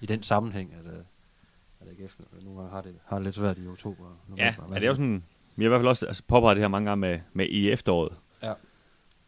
[0.02, 1.00] i den sammenhæng, at, øh,
[1.80, 4.06] at AGF nogle gange har det, har det lidt svært i oktober.
[4.38, 4.74] Ja, november.
[4.76, 5.24] ja, det er jo sådan,
[5.56, 7.70] vi har i hvert fald også altså, påpeget det her mange gange med, med i
[7.72, 8.14] efteråret.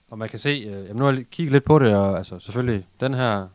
[0.09, 2.39] Og man kan se, øh, jamen nu har jeg kigget lidt på det, og altså
[2.39, 3.47] selvfølgelig, den her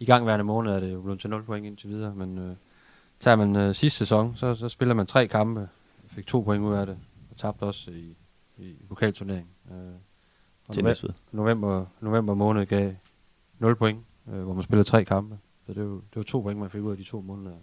[0.00, 2.56] i gangværende måned er det jo blevet til 0 point indtil videre, men øh,
[3.20, 5.68] tager man øh, sidste sæson, så, så spiller man tre kampe,
[6.06, 6.98] fik to point ud af det,
[7.30, 8.16] og tabte også i,
[8.58, 9.50] i, i pokalturneringen.
[9.70, 9.76] Øh,
[10.68, 11.10] og Til nove- Næstved.
[11.32, 12.92] november, november måned gav
[13.58, 13.98] 0 point,
[14.32, 15.38] øh, hvor man spillede tre kampe.
[15.66, 17.56] Så det var, det var to point, man fik ud af de to måneder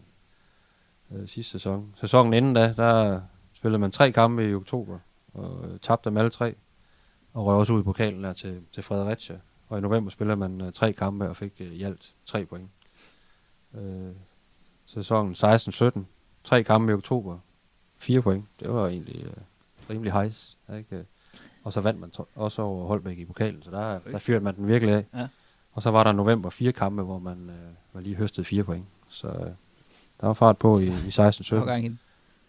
[1.11, 1.95] øh, sidste sæson.
[1.99, 3.21] Sæsonen inden da, der
[3.53, 4.99] spillede man tre kampe i oktober,
[5.33, 6.55] og øh, tabte dem alle tre,
[7.33, 9.39] og røg også ud i pokalen der til, til Fredericia.
[9.69, 12.69] Og i november spillede man øh, tre kampe og fik øh, i alt tre point.
[13.73, 14.11] Øh,
[14.85, 15.99] sæsonen 16-17,
[16.43, 17.39] tre kampe i oktober,
[17.97, 18.45] fire point.
[18.59, 19.33] Det var egentlig øh,
[19.89, 20.57] rimelig hejs.
[20.77, 21.05] Ikke?
[21.63, 24.67] Og så vandt man også over Holbæk i pokalen, så der, der fyrede man den
[24.67, 25.05] virkelig af.
[25.13, 25.27] Ja.
[25.71, 28.85] Og så var der november fire kampe, hvor man øh, var lige høstet fire point.
[29.09, 29.51] Så øh,
[30.21, 31.55] der var fart på i, i 16-17.
[31.55, 31.97] hver gang ind.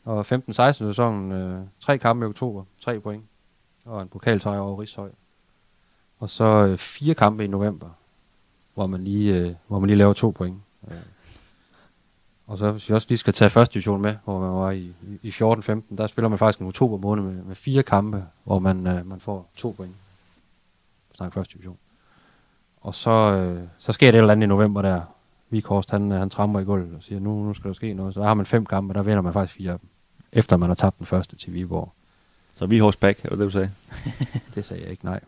[0.04, 3.24] Og 15-16 sæsonen, øh, tre kampe i oktober, tre point.
[3.84, 5.10] Og en pokalsejr over Rishøj.
[6.18, 7.88] Og så øh, fire kampe i november,
[8.74, 10.60] hvor man lige, øh, hvor man lige laver to point.
[10.90, 10.96] Øh.
[12.46, 14.94] Og så hvis vi også lige skal tage første division med, hvor man var i,
[15.02, 18.58] i, i 14-15, der spiller man faktisk en oktober måned med, med fire kampe, hvor
[18.58, 19.94] man, øh, man får to point.
[21.14, 21.78] Snak første division.
[22.80, 25.00] Og så, øh, så sker det et eller andet i november der.
[25.52, 28.14] Vikhorst, han, han tramper i gulvet og siger, nu, nu skal der ske noget.
[28.14, 29.88] Så der har man fem kampe, og der vinder man faktisk fire af dem.
[30.32, 31.92] Efter man har tabt den første til Viborg.
[32.54, 33.70] Så vi horse back, er det det, du sagde?
[34.54, 35.20] Det sagde jeg ikke, nej.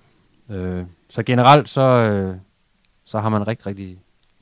[0.49, 2.37] Øh, så generelt, så, øh,
[3.05, 3.99] så har man rigtig, rigtig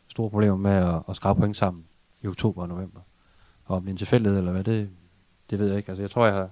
[0.09, 1.85] store problemer med at, at skrabe point sammen
[2.23, 3.01] i oktober og november.
[3.64, 4.90] Og om det er en tilfældighed eller hvad, det,
[5.51, 5.88] det ved jeg ikke.
[5.88, 6.42] Altså, jeg tror, jeg har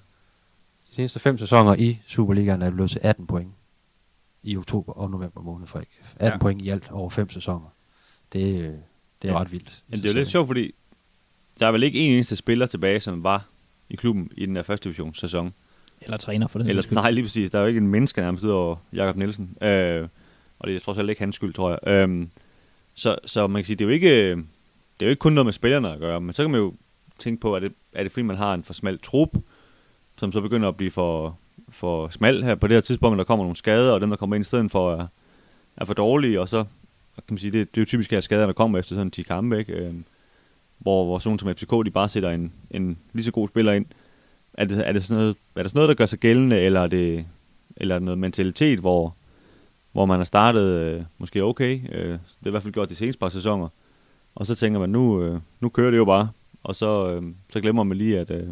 [0.90, 3.52] de seneste fem sæsoner i Superligaen er blevet til 18 point
[4.42, 6.14] i oktober og november måned for AGF.
[6.14, 6.32] 18 Ja.
[6.32, 6.38] ja.
[6.38, 7.68] point i alt over fem sæsoner.
[8.32, 8.74] Det, øh,
[9.22, 9.40] det er Ja.
[9.40, 9.82] ret vildt.
[9.88, 10.74] Men det er jo lidt sjovt, fordi
[11.60, 13.44] der er vel ikke en eneste spiller tilbage, som var
[13.90, 15.54] i klubben i den der første divisionssæson.
[16.02, 17.50] Eller træner for den Eller, nej, lige præcis.
[17.50, 19.56] Der er jo ikke en menneske nærmest ud over Jakob Nielsen.
[19.62, 20.08] Øh,
[20.58, 22.08] og det er trods alt ikke hans skyld, tror jeg.
[22.08, 22.26] Øh,
[22.94, 25.46] så, så man kan sige, det er jo ikke, det er jo ikke kun noget
[25.46, 26.74] med spillerne at gøre, men så kan man jo
[27.18, 29.28] tænke på, er det, er det fordi, man har en for smal trup,
[30.18, 33.44] som så begynder at blive for, for smal her på det her tidspunkt, der kommer
[33.44, 35.06] nogle skader, og dem, der kommer ind i stedet for, er,
[35.76, 36.64] er for dårlige, og så
[37.26, 39.22] kan man sige, det, det er jo typisk her skader, der kommer efter sådan 10
[39.22, 39.72] kampe, ikke?
[39.72, 39.94] Øh,
[40.78, 43.86] hvor, hvor sådan som FCK, de bare sætter en, en lige så god spiller ind.
[44.54, 46.80] Er det, er, det sådan noget, er det sådan noget, der gør sig gældende, eller
[46.80, 47.26] er det,
[47.76, 49.14] eller er det noget mentalitet, hvor,
[49.92, 52.94] hvor man har startet øh, måske okay, øh, det er i hvert fald gjort de
[52.94, 53.68] seneste par sæsoner,
[54.34, 56.28] og så tænker man, nu, øh, nu kører det jo bare,
[56.62, 58.48] og så, øh, så glemmer man lige, at, øh,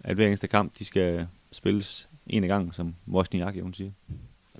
[0.00, 3.90] at hver eneste kamp, de skal spilles en af gangen, som Wozniak jo hun siger.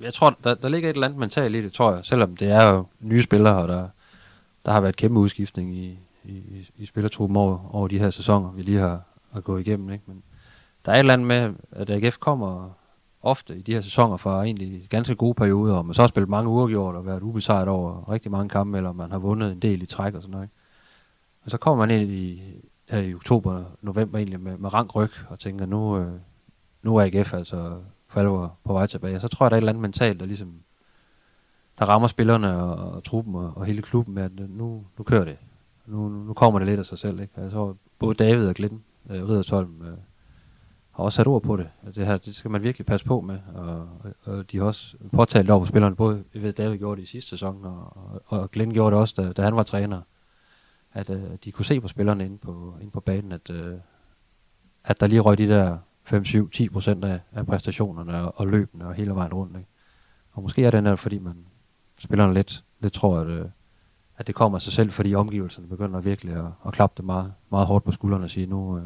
[0.02, 2.04] Jeg tror, der, der ligger et eller andet mentalt i det, tror jeg.
[2.04, 3.88] Selvom det er jo nye spillere, og der,
[4.66, 8.50] der har været kæmpe udskiftning i, i, i, i spillertruppen over, over de her sæsoner,
[8.52, 9.90] vi lige har, har gået igennem.
[9.90, 10.04] Ikke?
[10.06, 10.22] Men
[10.84, 12.70] der er et eller andet med, at AGF kommer
[13.22, 16.28] ofte i de her sæsoner fra egentlig ganske gode perioder, og man så har spillet
[16.28, 19.82] mange uafgjort og været ubesejret over rigtig mange kampe, eller man har vundet en del
[19.82, 20.48] i træk og sådan noget.
[21.44, 22.42] Og så kommer man ind i,
[22.90, 26.12] her i oktober, november egentlig med, med rank ryg, og tænker, nu, øh,
[26.82, 27.74] nu er AGF altså
[28.12, 29.20] for alvor på vej tilbage.
[29.20, 30.54] Så tror jeg, der er et eller andet mentalt, der ligesom
[31.78, 35.24] der rammer spillerne og, og truppen og, og hele klubben med, at nu, nu kører
[35.24, 35.36] det.
[35.86, 37.20] Nu, nu kommer det lidt af sig selv.
[37.20, 37.32] Ikke?
[37.36, 39.96] Altså, jeg tror, både David og Glenn øh, Riddersholm øh,
[40.90, 41.68] har også sat ord på det.
[41.82, 43.38] At det her, det skal man virkelig passe på med.
[43.54, 43.88] Og,
[44.24, 45.96] og de har også påtalt over på spillerne.
[45.96, 49.00] Både, jeg ved, David gjorde det i sidste sæson, og, og, og Glenn gjorde det
[49.00, 50.00] også, da, da han var træner.
[50.92, 53.74] At øh, de kunne se på spillerne inde på, inde på banen, at, øh,
[54.84, 58.46] at der lige røg de der 5, 7, 10 procent af, af præstationerne og, og
[58.46, 59.56] løbende og hele vejen rundt.
[59.56, 59.68] Ikke?
[60.32, 61.36] Og måske er det netop, fordi man
[61.98, 63.44] spillerne lidt, lidt tror, at, øh,
[64.18, 67.32] at det kommer af sig selv, fordi omgivelserne begynder virkelig at, at klappe det meget,
[67.50, 68.84] meget hårdt på skuldrene og sige, nu, øh,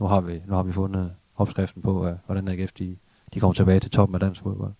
[0.00, 2.96] nu, har vi, nu har vi fundet opskriften på, øh, hvordan AGF de,
[3.34, 4.72] de kommer tilbage til toppen af dansk fodbold.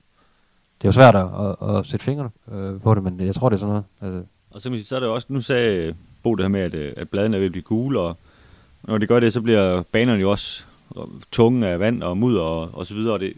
[0.78, 3.48] Det er jo svært at, at, at sætte fingrene øh, på det, men jeg tror,
[3.48, 3.84] det er sådan noget.
[4.00, 4.30] Altså.
[4.50, 7.08] Og så, så er det også, nu sagde Bo det her med, at, øh, at
[7.08, 8.16] bladene er ved at blive gule, og
[8.82, 10.64] når det gør det, så bliver banerne jo også
[11.32, 13.32] tunge af vand og mudder og, og så videre, og det,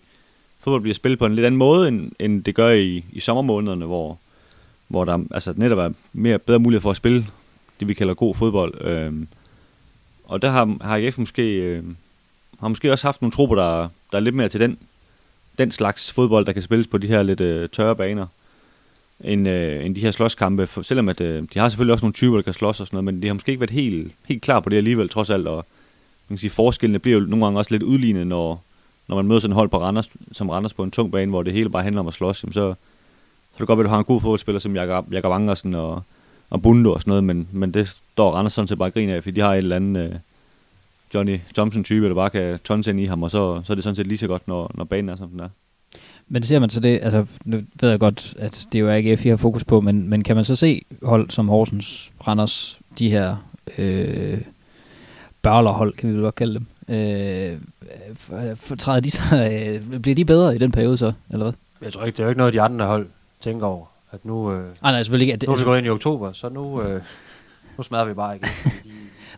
[0.60, 3.84] fodbold bliver spillet på en lidt anden måde, end, end det gør i, i sommermånederne,
[3.84, 4.18] hvor,
[4.88, 7.26] hvor der altså, netop er mere, bedre mulighed for at spille
[7.80, 8.80] det, vi kalder god fodbold.
[8.80, 9.28] Øhm,
[10.24, 11.84] og der har, har IF måske, øh,
[12.60, 14.78] har måske også haft nogle tropper, der, der er lidt mere til den,
[15.58, 18.26] den slags fodbold, der kan spilles på de her lidt øh, tørre baner,
[19.20, 20.66] end, øh, end de her slåskampe.
[20.66, 22.96] For, selvom at, øh, de har selvfølgelig også nogle typer, der kan slås og sådan
[22.96, 25.46] noget, men de har måske ikke været helt, helt klar på det alligevel, trods alt.
[25.46, 25.66] Og
[26.28, 28.62] man kan sige, forskellene bliver jo nogle gange også lidt udlignet, når,
[29.08, 31.42] når man møder sådan et hold på Randers, som Randers på en tung bane, hvor
[31.42, 32.74] det hele bare handler om at slås, jamen så,
[33.52, 36.02] så det godt at du har en god fodboldspiller som Jakob, Jakob Angersen og,
[36.50, 39.22] og Bundo og sådan noget, men, men det står Randers sådan set bare griner af,
[39.22, 40.14] fordi de har et eller andet øh,
[41.14, 43.96] Johnny Thompson-type, der bare kan tons ind i ham, og så, så er det sådan
[43.96, 45.48] set lige så godt, når, når banen er, som den er.
[46.28, 48.90] Men det ser man så det, altså nu ved jeg godt, at det er jo
[48.90, 52.80] AGF, I har fokus på, men, men kan man så se hold som Horsens, Randers,
[52.98, 53.36] de her
[53.78, 54.38] øh,
[55.46, 57.58] børlerhold, kan vi godt kalde dem, øh,
[58.78, 61.52] træder de så, øh, bliver de bedre i den periode så, eller hvad?
[61.82, 63.06] Jeg tror ikke, det er jo ikke noget, de andre hold
[63.40, 65.86] tænker over, at nu, øh, ah, nej, selvfølgelig ikke, at nu er vi gået ind
[65.86, 67.02] i oktober, så nu, øh,
[67.76, 68.34] nu smadrer vi bare.
[68.38, 68.40] De,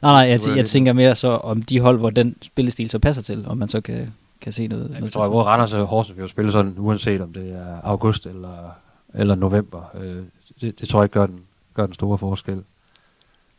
[0.02, 3.22] nej, nej, jeg, jeg tænker mere så om de hold, hvor den spillestil så passer
[3.22, 4.84] til, om man så kan, kan se noget.
[4.84, 7.32] Ja, noget jeg tror, at både Randers og Horsens vil jo spille sådan, uanset om
[7.32, 8.70] det er august eller,
[9.14, 9.82] eller november.
[9.94, 10.22] Øh,
[10.60, 11.40] det, det tror jeg ikke gør den,
[11.74, 12.62] gør den store forskel.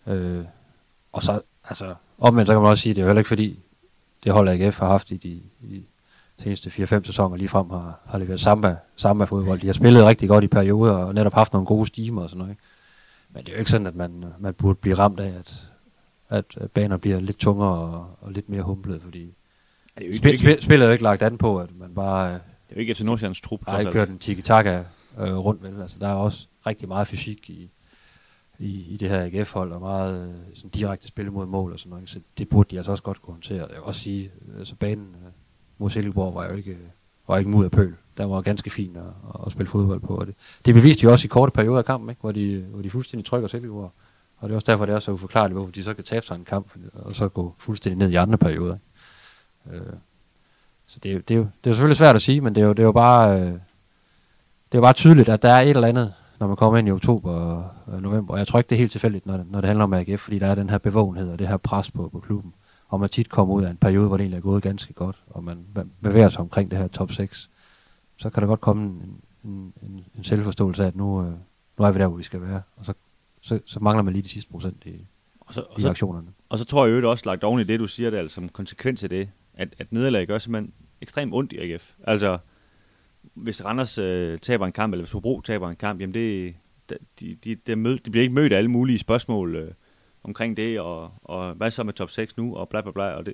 [0.07, 0.43] Øh,
[1.13, 1.85] og så, altså,
[2.19, 3.59] omvendt så kan man også sige, at det er heller ikke fordi,
[4.23, 5.83] det hold AGF har haft i de i
[6.37, 9.59] seneste 4-5 sæsoner lige frem har, har leveret samba, samba fodbold.
[9.59, 12.37] De har spillet rigtig godt i perioder og netop haft nogle gode stimer og sådan
[12.37, 12.51] noget.
[12.51, 12.61] Ikke?
[13.29, 15.33] Men det er jo ikke sådan, at man, man burde blive ramt af,
[16.29, 19.33] at, at baner bliver lidt tungere og, og lidt mere humblede, fordi
[19.95, 21.93] er det jo ikke, spil, spil, spillet er jo ikke lagt an på, at man
[21.95, 22.29] bare...
[22.29, 23.61] Det er jo ikke efter Nordsjællands trup.
[23.79, 24.83] Ikke kørt en tiki-taka
[25.19, 25.81] øh, rundt, vel?
[25.81, 27.69] Altså, der er også rigtig meget fysik i,
[28.59, 31.89] i, i det her AGF-hold, og meget øh, sådan direkte spil mod mål og sådan
[31.89, 32.09] noget.
[32.09, 33.59] Så det burde de altså også godt kunne håndtere.
[33.59, 35.31] Jeg vil også sige, altså banen øh,
[35.77, 36.77] mod Silkeborg var jo ikke, øh,
[37.27, 37.95] var ikke mod af pøl.
[38.17, 39.03] Der var ganske fint at,
[39.45, 40.15] at spille fodbold på.
[40.15, 42.21] Og det, det beviste de også i korte perioder af kampen, ikke?
[42.21, 43.91] Hvor, de, hvor de fuldstændig trykker Silkeborg.
[44.37, 46.35] Og det er også derfor, det er så uforklarligt, hvorfor de så kan tabe sig
[46.35, 48.77] en kamp, og så gå fuldstændig ned i andre perioder.
[49.65, 49.85] Ikke?
[49.85, 49.93] Øh,
[50.87, 52.65] så det, det, er jo, det er jo selvfølgelig svært at sige, men det er
[52.65, 53.41] jo, det er jo bare...
[53.41, 53.53] Øh,
[54.71, 56.87] det er jo bare tydeligt, at der er et eller andet, når man kommer ind
[56.87, 57.31] i oktober
[57.85, 58.33] og november.
[58.33, 60.19] Og jeg tror ikke, det er helt tilfældigt, når det, når det handler om AGF,
[60.21, 62.53] fordi der er den her bevågenhed og det her pres på, på klubben.
[62.87, 65.23] Og man tit kommer ud af en periode, hvor det egentlig er gået ganske godt,
[65.29, 65.65] og man
[66.01, 67.49] bevæger sig omkring det her top 6.
[68.17, 71.31] Så kan der godt komme en, en, en, en selvforståelse af, at nu, øh,
[71.77, 72.61] nu er vi der, hvor vi skal være.
[72.75, 72.93] Og så,
[73.41, 75.07] så, så mangler man lige de sidste procent i,
[75.39, 76.27] og så, og i så, aktionerne.
[76.49, 78.49] Og så tror jeg jo også lagt oven i det, du siger, det altså som
[78.49, 81.93] konsekvens af det, at, at nederlag gør simpelthen ekstremt ondt i AGF.
[82.03, 82.37] Altså,
[83.43, 86.55] hvis Randers øh, taber en kamp, eller hvis Hobro taber en kamp, jamen det,
[87.19, 89.71] de, de, de, mød, de bliver ikke mødt af alle mulige spørgsmål øh,
[90.23, 93.25] omkring det, og, og hvad så med top 6 nu, og bla bla bla, og
[93.25, 93.33] det,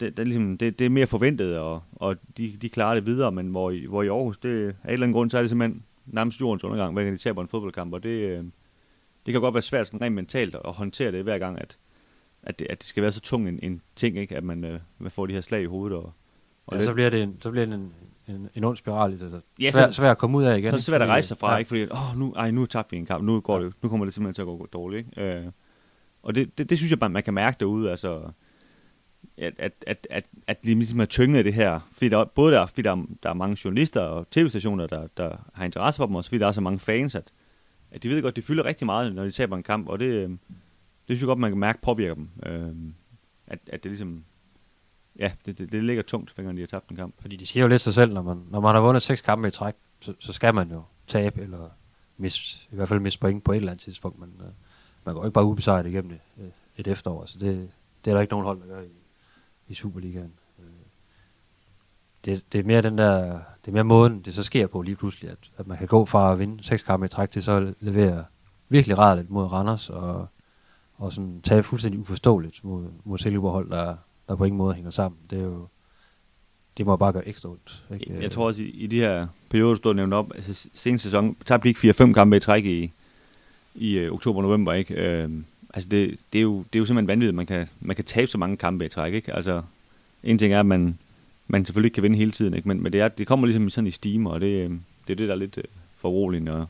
[0.00, 3.32] det, det, ligesom, det, det er mere forventet, og, og de, de klarer det videre,
[3.32, 5.50] men hvor i, hvor i Aarhus, det, af en eller anden grund, så er det
[5.50, 8.44] simpelthen nærmest jordens undergang, hver gang de taber en fodboldkamp, og det, øh,
[9.26, 11.78] det kan godt være svært sådan rent mentalt at håndtere det hver gang, at,
[12.42, 14.36] at, det, at det skal være så tung en, en ting, ikke?
[14.36, 16.12] at man, øh, man får de her slag i hovedet, og,
[16.66, 17.92] og ja, så bliver det så bliver det en,
[18.28, 19.12] en, en ond spiral.
[19.12, 20.70] Det er ja, svært, svært at komme ud af igen.
[20.70, 21.56] Så er det svært at rejse sig fra, ja.
[21.56, 21.68] ikke?
[21.68, 24.14] fordi åh, nu, ej, nu tabte vi en kamp, nu, går det, nu kommer det
[24.14, 25.06] simpelthen til at gå dårligt.
[25.06, 25.36] Ikke?
[25.36, 25.46] Øh,
[26.22, 28.22] og det, det, det, synes jeg bare, man kan mærke derude, altså,
[29.38, 31.80] at, at, at, at, at de ligesom er tynget af det her.
[31.92, 35.64] Fordi der, både der, fordi der, der er mange journalister og tv-stationer, der, der har
[35.64, 37.32] interesse for dem, og fordi der er så mange fans, at,
[37.90, 40.06] at de ved godt, de fylder rigtig meget, når de taber en kamp, og det,
[40.06, 40.38] øh, det
[41.06, 42.28] synes jeg godt, man kan mærke påvirker dem.
[42.46, 42.74] Øh,
[43.46, 44.24] at, at det ligesom
[45.18, 47.14] ja, det, det, det ligger tungt, hver gang de har tabt en kamp.
[47.18, 49.48] Fordi de siger jo lidt sig selv, når man, når man har vundet seks kampe
[49.48, 51.68] i træk, så, så skal man jo tabe, eller
[52.16, 54.20] mis, i hvert fald miste point på et eller andet tidspunkt.
[54.20, 54.46] Men uh,
[55.04, 57.26] man går ikke bare ubesejret igennem et, øh, et efterår.
[57.26, 57.70] så det,
[58.04, 58.92] det er der ikke nogen hold, der gør i,
[59.68, 60.32] i Superligaen.
[60.58, 60.64] Øh,
[62.24, 64.96] det, det, er mere den der, det er mere måden, det så sker på lige
[64.96, 67.52] pludselig, at, at man kan gå fra at vinde seks kampe i træk til så
[67.52, 68.24] at levere
[68.68, 70.26] virkelig rart mod Randers, og,
[70.96, 73.96] og sådan tage fuldstændig uforståeligt mod, mod Silkeborg hold, der,
[74.28, 75.18] der på ingen måde hænger sammen.
[75.30, 75.66] Det er jo,
[76.78, 77.84] det må bare gøre ekstra ondt.
[77.90, 78.22] Ikke?
[78.22, 81.36] Jeg tror også, i, i de her perioder, du stod nævnt op, altså seneste sæson,
[81.44, 82.92] tabte de ikke 4-5 kampe i træk i,
[83.74, 85.24] i uh, oktober november, ikke?
[85.24, 85.30] Uh,
[85.74, 88.30] altså det, det, er jo, det er jo simpelthen vanvittigt, man kan, man kan tabe
[88.30, 89.34] så mange kampe i træk, ikke?
[89.34, 89.62] Altså,
[90.22, 90.98] en ting er, at man,
[91.48, 92.68] man selvfølgelig ikke kan vinde hele tiden, ikke?
[92.68, 94.70] Men, men det, er, det kommer ligesom sådan i stimer, og det, øh,
[95.06, 95.64] det er det, der er lidt uh,
[95.98, 96.66] foruroligende, og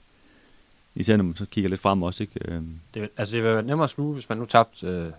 [0.95, 2.57] især når man så kigger lidt frem også, ikke?
[2.57, 2.64] Uh,
[2.95, 5.12] det, altså, det vil være nemmere at sluge, hvis man nu tabte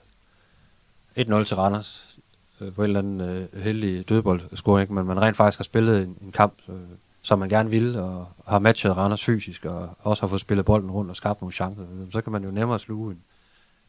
[1.18, 2.15] uh, 1-0 til Randers,
[2.60, 6.18] uh, på en eller anden øh, heldig dødboldscoring, men man rent faktisk har spillet en,
[6.22, 6.76] en kamp, øh,
[7.22, 10.92] som man gerne vil, og har matchet Randers fysisk, og også har fået spillet bolden
[10.92, 13.22] rundt og skabt nogle chancer, så kan man jo nemmere sluge en,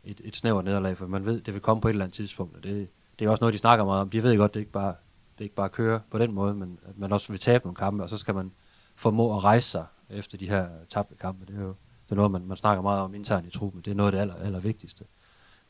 [0.05, 2.57] et, et snævert nederlag, for man ved, det vil komme på et eller andet tidspunkt,
[2.57, 4.11] og det, det er også noget, de snakker meget om.
[4.11, 4.95] De ved godt, det ikke bare
[5.39, 8.03] det ikke bare kører på den måde, men at man også vil tabe nogle kampe,
[8.03, 8.53] og så skal man
[8.97, 11.47] formå at rejse sig efter de her tabte kampe.
[11.47, 11.75] Det er jo
[12.07, 13.81] det er noget, man, man snakker meget om internt i truppen.
[13.85, 15.05] Det er noget af det aller, aller vigtigste.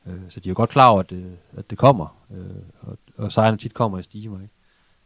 [0.06, 2.46] Øh, så de er jo godt klar over, at det, at det kommer, øh,
[2.80, 4.40] og, og sejrene tit kommer i stimer.
[4.40, 4.54] Ikke?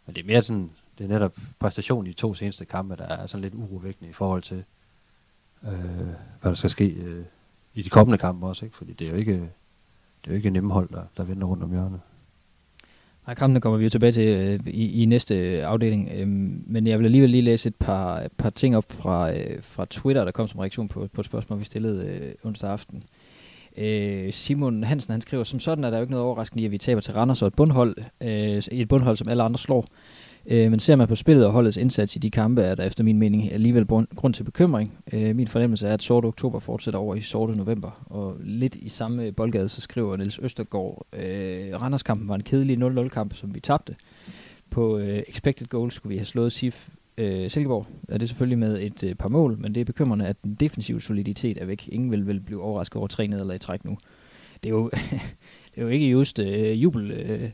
[0.06, 3.04] Men det er mere sådan, det er netop præstationen i de to seneste kampe, der
[3.04, 4.64] er sådan lidt urovækkende i forhold til,
[5.62, 5.70] øh,
[6.40, 7.24] hvad der skal ske øh,
[7.74, 8.76] i de kommende kampe også, ikke?
[8.76, 11.62] fordi det er jo ikke, det er jo ikke nemme hold, der, der vender rundt
[11.62, 12.00] om hjørnet.
[13.26, 16.28] Nej, kampene kommer vi jo tilbage til øh, i, i næste øh, afdeling, øh,
[16.66, 20.24] men jeg vil alligevel lige læse et par, par ting op fra, øh, fra Twitter,
[20.24, 22.96] der kom som reaktion på, på et spørgsmål, vi stillede øh, onsdag aften.
[22.96, 23.19] Øh,
[23.76, 26.72] Øh, Simon Hansen han skriver, som sådan er der jo ikke noget overraskende i, at
[26.72, 29.86] vi taber til Randers og et bundhold, øh, et bundhold, som alle andre slår.
[30.46, 33.04] Øh, men ser man på spillet og holdets indsats i de kampe, er der efter
[33.04, 34.98] min mening alligevel grund til bekymring.
[35.12, 38.06] Øh, min fornemmelse er, at sorte oktober fortsætter over i sorte november.
[38.06, 43.34] Og lidt i samme boldgade, så skriver Niels Østergaard, øh, Randerskampen var en kedelig 0-0-kamp,
[43.34, 43.96] som vi tabte.
[44.70, 46.88] På øh, expected goals skulle vi have slået SIF
[47.20, 47.86] øh, Silkeborg.
[48.08, 51.00] Er det selvfølgelig med et øh, par mål, men det er bekymrende, at den defensive
[51.00, 51.88] soliditet er væk.
[51.88, 53.98] Ingen vil, vil blive overrasket over tre nederlag i træk nu.
[54.62, 54.90] Det er jo,
[55.74, 57.10] det er jo ikke just øh, jubel...
[57.10, 57.50] Øh,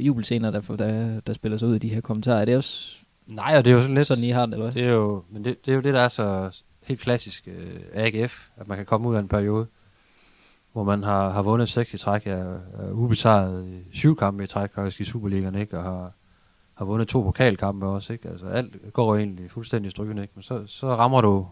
[0.00, 2.40] jubelscener, der, der, der spiller sig ud i de her kommentarer.
[2.40, 4.06] Er det også Nej, og det er jo sådan lidt...
[4.06, 4.74] Sådan I har det, eller hvad?
[4.74, 6.50] Det er jo, men det, det er jo det, der er så
[6.86, 9.66] helt klassisk øh, AGF, at man kan komme ud af en periode,
[10.72, 14.46] hvor man har, har vundet 6 i træk, er, er ubesejret i syv kampe i
[14.46, 15.78] træk, faktisk i Superligaen, ikke?
[15.78, 16.12] Og har,
[16.80, 18.28] har vundet to pokalkampe også, ikke?
[18.28, 20.32] Altså alt går egentlig fuldstændig strygen, ikke?
[20.34, 21.48] Men så, så rammer du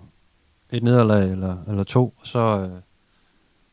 [0.72, 2.80] et nederlag eller, eller to, og så, øh,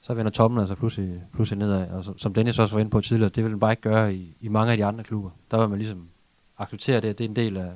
[0.02, 1.90] så vender tommen altså pludselig, pludselig nedad.
[1.90, 4.16] Og som, som Dennis også var inde på tidligere, det vil man bare ikke gøre
[4.16, 5.30] i, i mange af de andre klubber.
[5.52, 6.10] Der vil man ligesom
[6.58, 7.72] acceptere det, at det er en del af,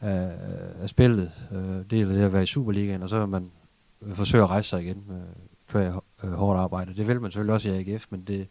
[0.00, 0.30] af,
[0.82, 3.50] af spillet, øh, del af det at være i Superligaen, og så vil man
[4.02, 5.22] øh, forsøge at rejse sig igen øh, med
[5.68, 5.92] kvæg
[6.24, 6.94] øh, hårdt arbejde.
[6.96, 8.48] Det vil man selvfølgelig også i AGF, men det,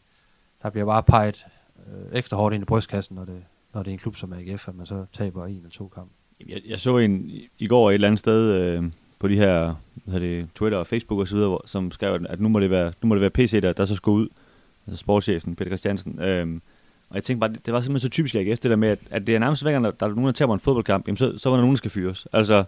[0.64, 1.46] der bliver bare peget
[1.88, 4.68] øh, ekstra hårdt ind i brystkassen, når det, når det er en klub som AGF,
[4.68, 6.14] at man så taber en eller to kampe.
[6.48, 8.84] Jeg, jeg så en i går et eller andet sted, øh,
[9.20, 12.70] på de her hvad det, Twitter og Facebook osv., som skrev, at nu må det
[12.70, 14.28] være, nu må det være PC, der, der så skal ud,
[14.88, 16.22] altså sportschefen Peter Christiansen.
[16.22, 16.60] Øh,
[17.10, 19.00] og jeg tænkte bare, det, det var simpelthen så typisk AGF, det der med, at,
[19.10, 21.18] at det er nærmest hver gang, der, der er nogen, der taber en fodboldkamp, jamen
[21.18, 22.28] så, så var der nogen, der skal fyres.
[22.34, 22.64] Altså,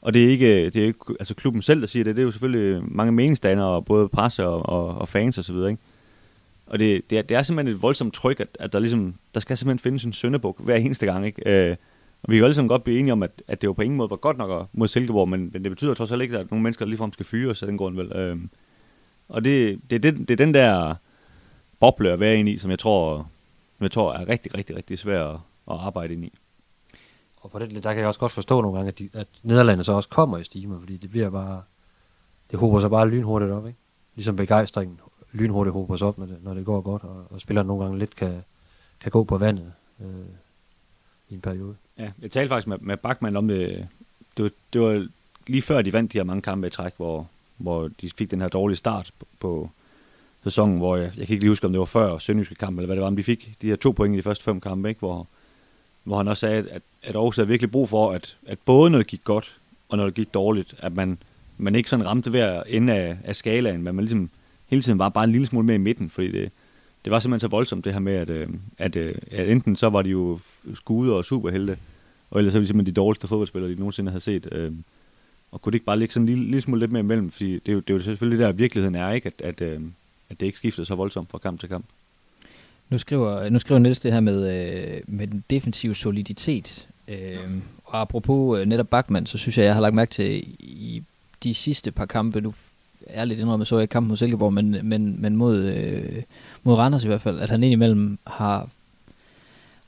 [0.00, 2.24] og det er ikke, det er ikke altså klubben selv, der siger det, det er
[2.24, 5.82] jo selvfølgelig mange meningsdannere, både presse og, og, og fans osv., og ikke?
[6.70, 9.40] Og det, det, er, det er simpelthen et voldsomt tryk, at, at der ligesom, der
[9.40, 11.68] skal simpelthen findes en søndebuk hver eneste gang, ikke?
[11.70, 11.76] Øh,
[12.22, 13.82] og vi kan jo alle sammen godt blive enige om, at, at det jo på
[13.82, 16.50] ingen måde var godt nok mod Silkeborg, men, men det betyder trods alt ikke, at
[16.50, 18.12] nogle mennesker ligefrem skal fyre sig den grund vel.
[18.12, 18.38] Øh,
[19.28, 20.94] og det, det, det, det er den der
[21.80, 23.28] boble at være ind i, som jeg tror,
[23.76, 25.34] som jeg tror er rigtig, rigtig, rigtig svær at,
[25.70, 26.32] at arbejde ind i.
[27.42, 29.84] Og på det, der kan jeg også godt forstå nogle gange, at, de, at Nederlandene
[29.84, 31.62] så også kommer i stimer, fordi det bliver bare,
[32.50, 33.78] det håber sig bare lynhurtigt op, ikke?
[34.14, 35.00] Ligesom begejstringen
[35.32, 37.98] lynhurtigt håber os op, når det, når det går godt, og, og spilleren nogle gange
[37.98, 38.42] lidt kan,
[39.00, 40.06] kan gå på vandet øh,
[41.28, 41.74] i en periode.
[41.98, 43.88] Ja, jeg talte faktisk med, med Bachmann om det.
[44.36, 45.08] Det var, det var
[45.46, 48.40] lige før de vandt de her mange kampe i træk, hvor, hvor de fik den
[48.40, 49.70] her dårlige start på, på
[50.44, 52.86] sæsonen, hvor jeg, jeg kan ikke lige huske, om det var før Sønderjyske kamp, eller
[52.86, 54.88] hvad det var, men de fik de her to point i de første fem kampe,
[54.88, 54.98] ikke?
[54.98, 55.26] Hvor,
[56.04, 58.98] hvor han også sagde, at, at Aarhus er virkelig brug for, at, at både når
[58.98, 59.56] det gik godt,
[59.88, 61.18] og når det gik dårligt, at man,
[61.58, 64.30] man ikke sådan ramte hver ende af, af skalaen, men man ligesom
[64.70, 66.50] hele tiden var bare en lille smule mere i midten, fordi det,
[67.04, 69.88] det var simpelthen så voldsomt det her med, at, øh, at, øh, at enten så
[69.88, 70.38] var de jo
[70.74, 71.76] skude og superhelte,
[72.30, 74.48] og ellers så var de simpelthen de dårligste fodboldspillere, de nogensinde havde set.
[74.52, 74.72] Øh,
[75.52, 77.52] og kunne det ikke bare ligge sådan en lille, lille smule lidt mere imellem, fordi
[77.52, 79.26] det er jo, det er jo selvfølgelig det der virkeligheden er, ikke?
[79.26, 79.80] At, at, øh,
[80.30, 81.84] at det ikke skifter så voldsomt fra kamp til kamp.
[82.90, 86.88] Nu skriver, nu skriver Niels det her med, øh, med den defensive soliditet.
[87.08, 87.38] Øh,
[87.84, 91.02] og apropos øh, netop Bachmann, så synes jeg, jeg har lagt mærke til i
[91.42, 92.54] de sidste par kampe, nu
[93.24, 96.22] lidt indrømmet, så jeg kampen mod Silkeborg, men, men, men mod, øh,
[96.62, 98.68] mod Randers i hvert fald, at han indimellem har,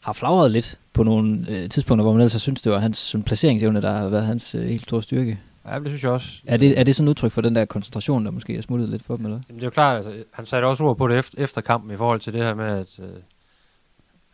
[0.01, 2.99] har flagret lidt på nogle øh, tidspunkter, hvor man ellers har synes, det var hans
[2.99, 5.39] sådan, placeringsevne, der har været hans øh, helt store styrke.
[5.69, 6.29] Ja, det synes jeg også.
[6.47, 8.89] Er det, er det sådan et udtryk for den der koncentration, der måske er smuttet
[8.89, 9.41] lidt for dem, eller?
[9.49, 11.91] Jamen, det er jo klart, altså, han sagde også ord på det efter, efter kampen
[11.91, 13.07] i forhold til det her med, at, øh,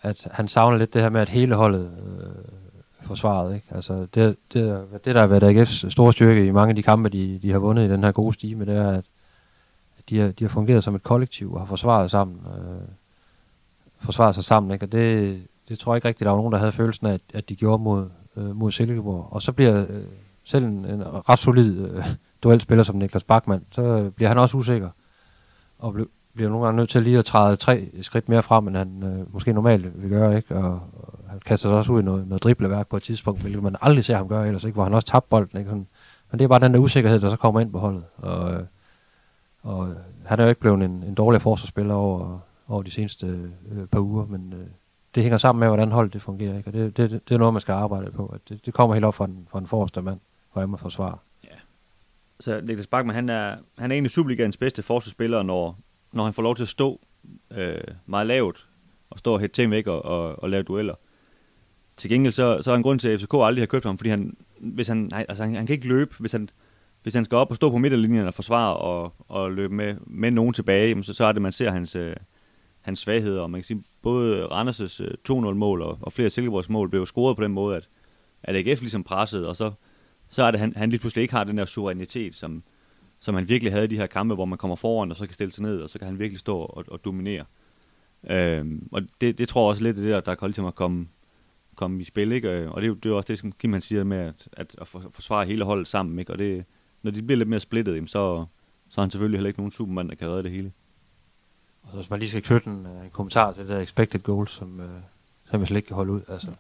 [0.03, 2.27] at han savner lidt det her med, at hele holdet øh,
[3.09, 3.55] forsvaret.
[3.55, 3.67] Ikke?
[3.71, 7.09] Altså, det, det, det, der har været AGF's store styrke i mange af de kampe,
[7.09, 9.05] de, de har vundet i den her gode stime, det er, at
[10.09, 12.41] de har, de har fungeret som et kollektiv og har forsvaret sammen.
[12.47, 12.89] Øh,
[14.01, 14.73] forsvaret sig sammen.
[14.73, 14.87] Ikke?
[14.87, 17.21] Og det, det tror jeg ikke rigtigt, der var nogen, der havde følelsen af, at,
[17.35, 19.29] at de gjorde mod, øh, mod Silkeborg.
[19.31, 20.05] Og så bliver øh,
[20.45, 22.05] selv en, en ret solid øh,
[22.43, 24.91] duelspiller som Niklas Bachmann, så bliver han også usikker.
[25.79, 28.77] Og ble, bliver nogle gange nødt til lige at træde tre skridt mere frem, end
[28.77, 30.37] han øh, måske normalt vil gøre.
[30.37, 30.57] Ikke?
[30.57, 30.81] Og
[31.39, 34.05] han kaster sig også ud i noget, noget dribleværk på et tidspunkt, hvilket man aldrig
[34.05, 34.75] ser ham gøre ellers, ikke?
[34.75, 35.59] hvor han også tabte bolden.
[35.59, 35.71] Ikke?
[35.71, 35.87] Sådan,
[36.31, 38.05] men det er bare den der usikkerhed, der så kommer ind på holdet.
[38.17, 38.63] Og, øh,
[39.63, 43.27] og øh, han er jo ikke blevet en, en dårlig forsvarsspiller over, over de seneste
[43.73, 44.67] øh, par uger, men øh,
[45.15, 46.57] det hænger sammen med, hvordan holdet det fungerer.
[46.57, 46.71] Ikke?
[46.71, 48.27] Og det, det, det er noget, man skal arbejde på.
[48.27, 50.21] At det, det kommer helt op fra en, fra en forreste mand,
[50.53, 50.79] hvor jeg må.
[51.45, 51.49] Ja.
[52.41, 55.77] Så Niklas Bachmann, han er, han er egentlig Superligaens bedste forsvarsspiller, når,
[56.13, 57.01] når han får lov til at stå
[57.51, 58.69] øh, meget lavt,
[59.11, 60.95] og stå og hætte ting væk og, og, og lave dueller.
[61.99, 64.11] Til gengæld så, så er en grund til, at FCK aldrig har købt ham, fordi
[64.11, 66.49] han, hvis han, altså han, han kan ikke løbe, hvis han,
[67.03, 70.31] hvis han skal op og stå på midterlinjen og forsvare og, og løbe med, med
[70.31, 72.17] nogen tilbage, så, så er det, man ser hans, øh,
[72.81, 73.43] hans svagheder.
[73.43, 77.37] Og man kan sige, både Randers' øh, 2-0-mål og, og flere Silkeborgs mål blev scoret
[77.37, 77.89] på den måde, at,
[78.43, 79.73] at AGF ligesom pressede, og så,
[80.29, 82.63] så er det, han, han lige pludselig ikke har den der suverænitet, som,
[83.21, 85.35] som han virkelig havde i de her kampe, hvor man kommer foran, og så kan
[85.35, 87.45] stille sig ned, og så kan han virkelig stå og, og dominere.
[88.31, 91.09] Øhm, og det, det tror jeg også lidt, det der, der kan ligesom at komme,
[91.79, 92.71] komme i spil, ikke?
[92.71, 94.77] Og det er jo, det er også det, som Kim han siger med at, at,
[94.81, 96.33] at forsvare hele holdet sammen, ikke?
[96.33, 96.65] Og det,
[97.03, 98.47] når de bliver lidt mere splittet, så,
[98.89, 100.73] så er han selvfølgelig heller ikke nogen supermand, der kan redde det hele.
[101.83, 104.21] Og så hvis man lige skal knytte en, øh, en kommentar til det der expected
[104.21, 104.89] goals, som, øh,
[105.51, 106.21] som jeg slet ikke kan holde ud.
[106.29, 106.51] Altså,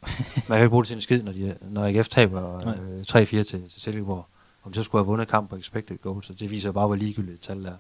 [0.48, 3.24] man kan ikke bruge det til en skid, når, de, når AGF taber øh, 3-4
[3.24, 4.26] til, til Silkeborg.
[4.64, 7.34] Om så skulle have vundet kamp på expected goals, så det viser bare, hvor ligegyldigt
[7.34, 7.76] et tal er.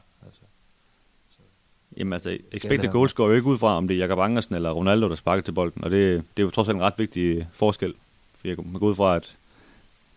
[1.98, 4.70] Jamen altså, expected goals går jo ikke ud fra, om det er Jakob Angersen eller
[4.70, 5.84] Ronaldo, der sparker til bolden.
[5.84, 7.94] Og det, det er jo trods alt en ret vigtig forskel.
[8.40, 9.36] For jeg kan gå ud fra, at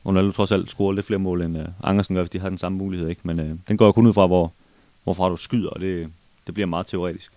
[0.06, 2.58] Ronaldo trods alt scorer lidt flere mål, end uh, Angersen gør, hvis de har den
[2.58, 3.08] samme mulighed.
[3.10, 3.22] Ikke?
[3.24, 4.54] Men uh, den går jo kun ud fra, hvor,
[5.04, 6.10] hvorfra du skyder, og det,
[6.46, 7.34] det bliver meget teoretisk.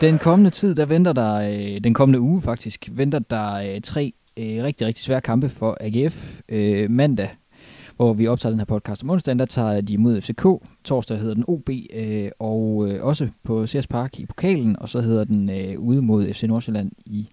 [0.00, 4.12] Den kommende tid, der venter der, øh, den kommende uge faktisk, venter der øh, tre
[4.36, 6.40] øh, rigtig, rigtig svære kampe for AGF.
[6.48, 7.28] Øh, mandag,
[7.96, 10.46] hvor vi optager den her podcast om onsdagen, der tager de imod FCK.
[10.84, 15.00] Torsdag hedder den OB, øh, og øh, også på CS Park i pokalen, og så
[15.00, 17.28] hedder den øh, ude mod FC Nordsjælland i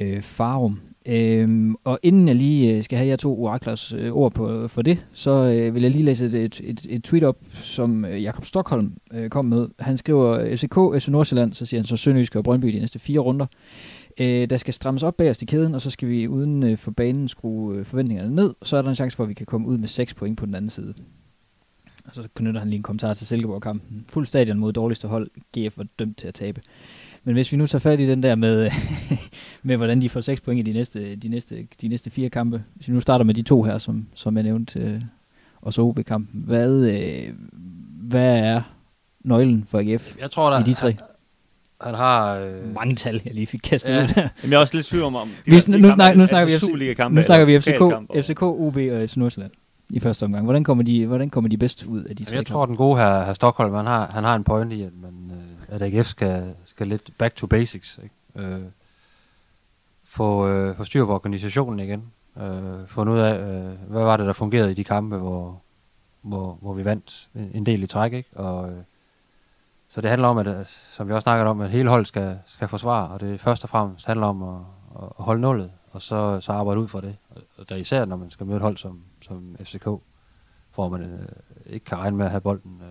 [0.00, 0.80] øh, Farum.
[1.08, 4.82] Øhm, og inden jeg lige øh, skal have jer to oraklers øh, ord på, for
[4.82, 8.22] det, så øh, vil jeg lige læse et, et, et, et tweet op, som øh,
[8.22, 9.68] Jakob Stockholm øh, kom med.
[9.78, 13.20] Han skriver, FCK, FC Nordsjælland, så siger han så Sønderjysk og Brøndby de næste fire
[13.20, 13.46] runder.
[14.20, 16.90] Øh, der skal strammes op bagerst i kæden, og så skal vi uden øh, for
[16.90, 18.54] banen skrue øh, forventningerne ned.
[18.62, 20.46] Så er der en chance for, at vi kan komme ud med 6 point på
[20.46, 20.94] den anden side.
[22.04, 24.04] Og så knytter han lige en kommentar til Silkeborg-kampen.
[24.08, 25.30] Fuld stadion mod dårligste hold.
[25.58, 26.60] GF var dømt til at tabe.
[27.26, 28.70] Men hvis vi nu tager fat i den der med,
[29.62, 32.64] med hvordan de får 6 point i de næste, de, næste, de næste fire kampe.
[32.74, 35.00] Hvis vi nu starter med de to her, som, som jeg nævnte, øh,
[35.62, 36.42] og så OB-kampen.
[36.44, 37.34] Hvad, øh,
[38.02, 38.62] hvad er
[39.24, 40.96] nøglen for AGF jeg tror, der, i de tre?
[41.80, 42.34] Han, har...
[42.34, 42.74] Øh...
[42.74, 44.02] Mange tal, jeg lige fik kastet Ja.
[44.02, 44.20] ud der.
[44.42, 46.58] Jamen, jeg er også lidt tvivl om, om Vi, nu, nu, snakker, nu snakker vi,
[46.58, 47.82] FC, Superliga-kampe nu snakker vi FCK,
[48.24, 49.52] FCK, OB og Nordsjælland
[49.90, 50.44] i første omgang.
[50.44, 52.76] Hvordan kommer de, hvordan kommer de bedst ud af de tre Jamen, jeg tror, den
[52.76, 55.25] gode her, her Stockholm, han har, han har en point i, at, man,
[55.68, 58.00] at AGF skal, skal lidt back to basics.
[58.02, 58.48] Ikke?
[58.48, 58.62] Øh,
[60.04, 62.12] få, øh, få styr på organisationen igen.
[62.36, 65.62] Øh, få ud af, øh, hvad var det, der fungerede i de kampe, hvor,
[66.22, 68.12] hvor, hvor vi vandt en en del i træk.
[68.12, 68.36] Ikke?
[68.36, 68.82] Og, øh,
[69.88, 72.38] så det handler om, at, øh, som vi også snakkede om, at hele holdet skal,
[72.46, 74.60] skal forsvare, og det først og fremmest handler om at,
[75.18, 77.16] at holde nullet, og så, så arbejde ud fra det.
[77.30, 79.84] Og, og der især, når man skal møde et hold som, som FCK,
[80.74, 81.28] hvor man øh,
[81.66, 82.82] ikke kan regne med at have bolden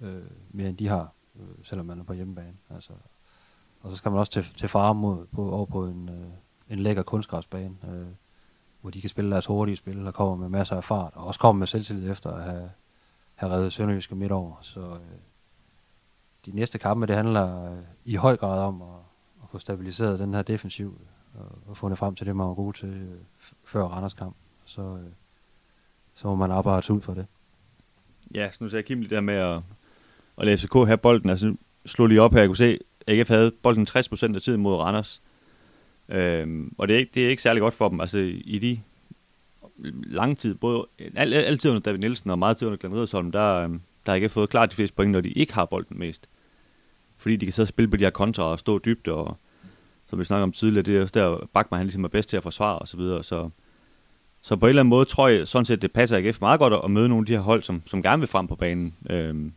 [0.00, 2.56] øh, øh, mere end de har, øh, selvom man er på hjemmebane.
[2.70, 2.92] Altså,
[3.80, 6.26] og så skal man også til, til fare mod, på, over på en, øh,
[6.70, 8.06] en lækker kunstgræsbane, øh,
[8.80, 11.40] hvor de kan spille deres hurtige spil, og kommer med masser af fart, og også
[11.40, 12.70] kommer med selvtillid efter at have,
[13.34, 14.56] have reddet Sønderjyske midt over.
[14.60, 15.00] Så øh,
[16.46, 18.88] de næste kampe, det handler øh, i høj grad om at,
[19.42, 21.00] at få stabiliseret den her defensiv,
[21.34, 23.20] og, og fundet frem til det, man var god til øh,
[23.64, 24.36] før Randers kamp.
[24.64, 25.12] Så, øh,
[26.14, 27.26] så må man arbejde ud for det.
[28.34, 29.62] Ja, så nu sagde Kim lige der med at,
[30.36, 31.30] og lade FCK have bolden.
[31.30, 31.54] Altså,
[31.86, 34.74] slog lige op her, jeg kunne se, at AGF havde bolden 60% af tiden mod
[34.74, 35.22] Randers.
[36.08, 38.00] Øhm, og det er, ikke, det er ikke særlig godt for dem.
[38.00, 38.80] Altså, i de
[40.06, 43.54] lang tid, både al, altid under David Nielsen og meget tid under Glenn Riddersholm, der,
[43.54, 46.28] øhm, der har ikke fået klart de fleste point, når de ikke har bolden mest.
[47.16, 49.36] Fordi de kan så spille på de her kontra og stå dybt, og
[50.10, 52.36] som vi snakker om tidligere, det er også der, Bachmann han ligesom er bedst til
[52.36, 53.24] at forsvare og så videre.
[53.24, 53.50] Så,
[54.42, 56.74] så på en eller anden måde tror jeg sådan set, det passer AGF meget godt
[56.84, 58.94] at møde nogle af de her hold, som, som gerne vil frem på banen.
[59.10, 59.52] Øhm,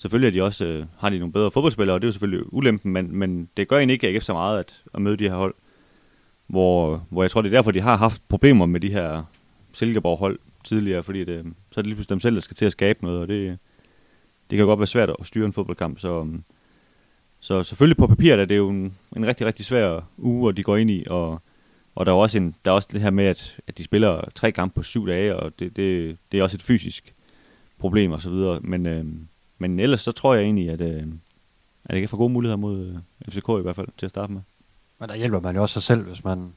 [0.00, 2.52] selvfølgelig er de også, øh, har de nogle bedre fodboldspillere, og det er jo selvfølgelig
[2.52, 5.36] ulempen, men, men det gør egentlig ikke AGF så meget at, at møde de her
[5.36, 5.54] hold,
[6.46, 9.22] hvor, hvor jeg tror, det er derfor, de har haft problemer med de her
[9.72, 12.72] Silkeborg-hold tidligere, fordi det, så er det lige pludselig dem selv, der skal til at
[12.72, 13.58] skabe noget, og det,
[14.50, 16.26] det kan godt være svært at styre en fodboldkamp, så,
[17.40, 20.62] så selvfølgelig på papiret er det jo en, en rigtig, rigtig svær uge, og de
[20.62, 21.42] går ind i, og,
[21.94, 24.30] og der er også, en, der er også det her med, at, at de spiller
[24.34, 27.14] tre kampe på syv dage, og det, det, det er også et fysisk
[27.78, 29.04] problem og så videre, men, øh,
[29.60, 31.06] men ellers så tror jeg egentlig, at, øh,
[31.84, 34.32] at det kan få gode muligheder mod øh, FCK i hvert fald til at starte
[34.32, 34.40] med.
[34.98, 36.52] Men der hjælper man jo også sig selv, hvis man,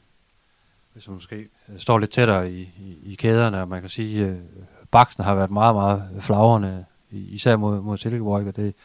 [0.94, 1.36] hvis man måske
[1.70, 4.38] øh, står lidt tættere i, i, i kæderne, og man kan sige, øh,
[4.92, 8.76] baksen har været meget, meget flagrende, især mod, mod Silkeborg, og det,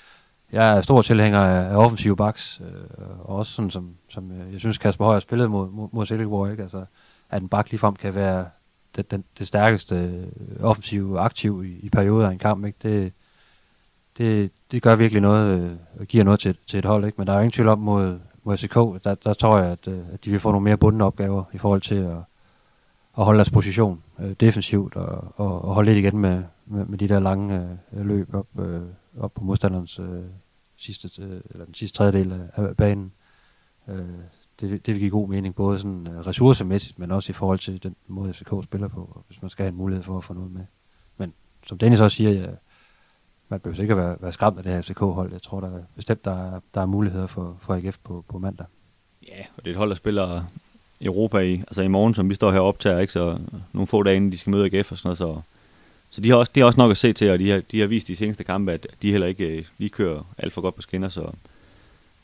[0.52, 4.52] jeg er stor tilhænger af, af offensive baks, øh, og også sådan som, som øh,
[4.52, 6.62] jeg synes Kasper Højer spillede spillet mod, mod, mod Silkeborg, ikke?
[6.62, 6.84] Altså,
[7.30, 8.46] at en bak ligefrem kan være
[8.96, 12.78] det, den, det stærkeste øh, offensive aktiv i, i perioder af en kamp, ikke?
[12.82, 13.12] Det,
[14.18, 17.14] det, det gør virkelig noget, øh, giver noget til, til et hold, ikke?
[17.18, 20.00] Men der er ingen tvivl om mod, mod SK, der, der tror jeg, at, øh,
[20.12, 22.16] at de vil få nogle mere bundne opgaver i forhold til at,
[23.18, 26.98] at holde deres position øh, defensivt og, og, og holde lidt igen med, med, med
[26.98, 28.80] de der lange øh, løb op, øh,
[29.18, 30.22] op på modstanderens øh,
[30.76, 33.12] sidste, øh, eller den sidste tredjedel af, af banen.
[33.88, 33.98] Øh,
[34.60, 37.82] det, det vil give god mening, både sådan øh, ressourcemæssigt, men også i forhold til
[37.82, 40.50] den måde, FCK spiller på, hvis man skal have en mulighed for at få noget
[40.50, 40.64] med.
[41.16, 41.32] Men
[41.66, 42.46] som Dennis også siger, ja,
[43.48, 45.32] man behøver ikke være, være skræmt af det her FCK-hold.
[45.32, 48.66] Jeg tror der bestemt, der er, der er muligheder for, for AGF på, på mandag.
[49.28, 50.44] Ja, og det er et hold, der spiller
[51.00, 53.12] Europa i, altså i morgen, som vi står her og optager, ikke?
[53.12, 53.38] så
[53.72, 55.40] nogle få dage inden de skal møde AGF og sådan noget, så,
[56.10, 57.80] så de har, også, de har også nok at se til, og de har, de
[57.80, 60.60] har vist i de seneste kampe, at de heller ikke øh, lige kører alt for
[60.60, 61.30] godt på skinner, så,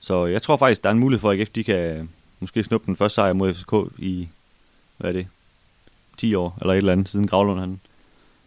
[0.00, 2.08] så jeg tror faktisk, der er en mulighed for, at AGF de kan
[2.40, 4.28] måske snuppe den første sejr mod FCK i,
[4.96, 5.26] hvad er det,
[6.16, 7.80] 10 år, eller et eller andet, siden Gravlund han,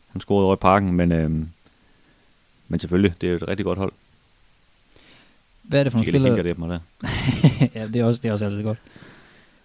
[0.07, 1.49] han scorede over i parken, men, øhm,
[2.67, 3.91] men selvfølgelig, det er jo et rigtig godt hold.
[5.63, 6.43] Hvad er det for nogle spillere?
[6.43, 6.79] Det mig der.
[7.75, 8.77] ja, det er også, det er også altid godt.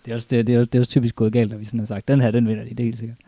[0.05, 1.81] Det er også, det, det, er, det er også typisk gået galt, når vi sådan
[1.81, 3.19] har sagt, den her, den vinder de, det er helt sikkert.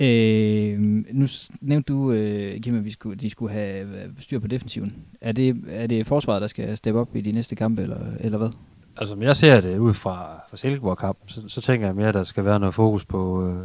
[0.00, 0.78] Øh,
[1.12, 1.26] nu
[1.60, 4.94] nævnte du, øh, Kim, at vi skulle, de skulle have styr på defensiven.
[5.20, 8.38] Er det, er det forsvaret, der skal steppe op i de næste kampe, eller, eller
[8.38, 8.50] hvad?
[8.96, 12.14] Altså, som jeg ser det ud fra, fra Silkeborg-kampen, så, så tænker jeg mere, at
[12.14, 13.62] der skal være noget fokus på, øh,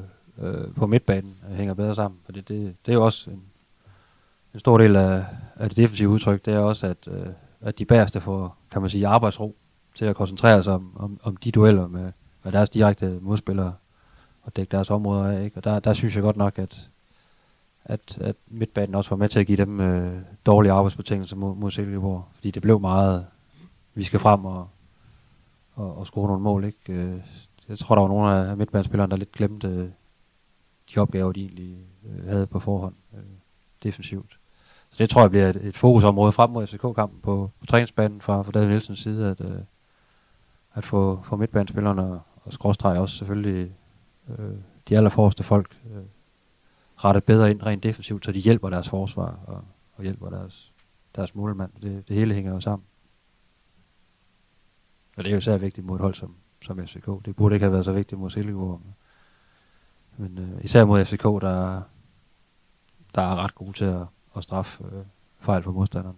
[0.47, 2.20] øh på midtbanen, der hænger bedre sammen.
[2.26, 3.41] For det, det, det er jo også en,
[4.56, 5.26] en stor del af,
[5.56, 7.28] af det defensive udtryk, det er også, at, øh,
[7.62, 9.56] at de bagerste får, kan man sige, arbejdsro
[9.95, 12.12] til at koncentrere sig om, om, om de dueller med,
[12.43, 13.74] med deres direkte modspillere
[14.43, 15.43] og dække deres områder af.
[15.43, 15.58] Ikke?
[15.58, 16.89] Og der, der synes jeg godt nok, at,
[17.86, 21.72] at, at midtbanen også var med til at give dem øh, dårlige arbejdsbetingelser mod, mod
[21.72, 22.26] Silkeborg.
[22.34, 23.26] Fordi det blev meget,
[23.93, 24.68] vi skal frem og,
[25.74, 26.66] og, og score nogle mål.
[26.66, 26.93] Ikke?
[26.93, 27.22] Øh,
[27.70, 29.89] jeg tror, der var nogle af midtbanespillerne, der lidt glemte øh,
[30.93, 33.20] de opgaver, de egentlig øh, havde på forhånd øh,
[33.84, 34.38] defensivt.
[34.95, 38.41] Så det tror jeg bliver et, et fokusområde frem mod FCK-kampen på, på træningsbanen fra,
[38.41, 39.59] fra David Nielsens side, at, øh,
[40.73, 43.75] at få, få midtbanespillerne og, og skråstrege også selvfølgelig
[44.29, 44.55] øh,
[44.89, 46.03] de allerforreste folk øh,
[46.97, 49.63] rettet bedre ind rent defensivt, så de hjælper deres forsvar og,
[49.95, 50.73] og hjælper deres,
[51.15, 51.71] deres målmand.
[51.81, 52.85] Det, det hele hænger jo sammen.
[55.17, 56.35] Og det er jo især vigtigt mod et hold som,
[56.65, 57.09] som FCK.
[57.25, 58.81] Det burde ikke have været så vigtigt mod Silkeborg.
[60.17, 61.81] Men øh, især mod FCK, der,
[63.15, 64.05] der er ret gode til at,
[64.38, 65.03] at straffe øh,
[65.39, 66.15] fejl for modstanderen.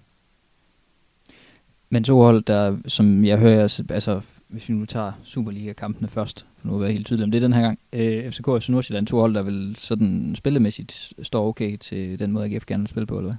[1.89, 6.67] Men to hold, der, som jeg hører, altså hvis vi nu tager Superliga-kampene først, for
[6.67, 7.79] nu at være helt tydelig om det den her gang.
[7.93, 12.45] Øh, FCK og Nordsjælland, to hold, der vil sådan spillemæssigt står okay til den måde,
[12.45, 13.37] AGF gerne vil spille på, eller hvad?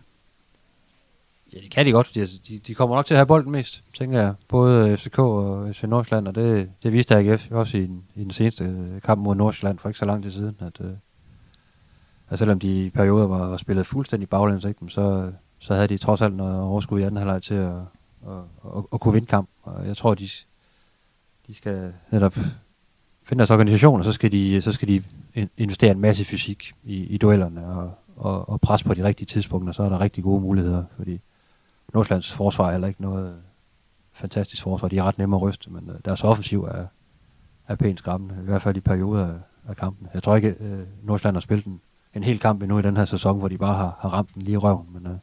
[1.53, 2.11] Ja, det kan de godt.
[2.15, 4.35] De, de, de kommer nok til at have bolden mest, tænker jeg.
[4.49, 7.83] Både FCK og FC Nordsjælland, og det, det viste AGF også i,
[8.15, 8.75] i den seneste
[9.05, 10.81] kamp mod Nordsjælland for ikke så lang tid siden, at,
[12.29, 15.99] og selvom de i perioder var, var spillet fuldstændig baglæns, ikke, så, så havde de
[15.99, 18.33] trods alt noget overskud i anden halvleg til at, at,
[18.65, 19.49] at, at, at kunne vinde kamp.
[19.63, 20.29] Og jeg tror, de,
[21.47, 22.35] de skal netop
[23.23, 25.03] finde deres organisation, og så skal de, så skal de
[25.57, 29.73] investere en masse fysik i, i duellerne og, og, og presse på de rigtige tidspunkter,
[29.73, 31.21] så er der rigtig gode muligheder, fordi
[31.95, 33.35] Nordslands forsvar er heller ikke noget,
[34.13, 34.89] fantastisk forsvar.
[34.89, 36.87] De er ret nemme at ryste, men øh, deres offensiv er,
[37.69, 38.43] er pænt skræmmende.
[38.43, 40.09] I hvert fald i perioder af, kampen.
[40.15, 41.81] Jeg tror ikke, øh, Nordsjælland har spillet den
[42.15, 44.43] en hel kamp endnu i den her sæson, hvor de bare har, har ramt den
[44.43, 44.87] lige i røven.
[44.93, 45.19] Men øh,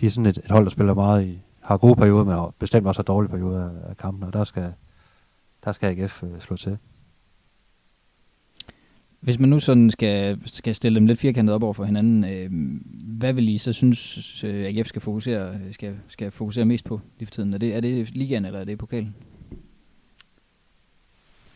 [0.00, 2.54] de er sådan et, et hold, der spiller meget i, har gode perioder, men har
[2.58, 4.72] bestemt også har dårlige perioder af, af kampen, og der skal,
[5.64, 6.78] der skal AGF øh, slå til.
[9.20, 12.50] Hvis man nu sådan skal, skal stille dem lidt firkantet op over for hinanden, øh,
[13.18, 17.26] hvad vil I så synes, øh, AGF skal fokusere, skal, skal fokusere mest på lige
[17.26, 17.54] for tiden?
[17.54, 19.14] Er det, er det ligaen, eller er det pokalen?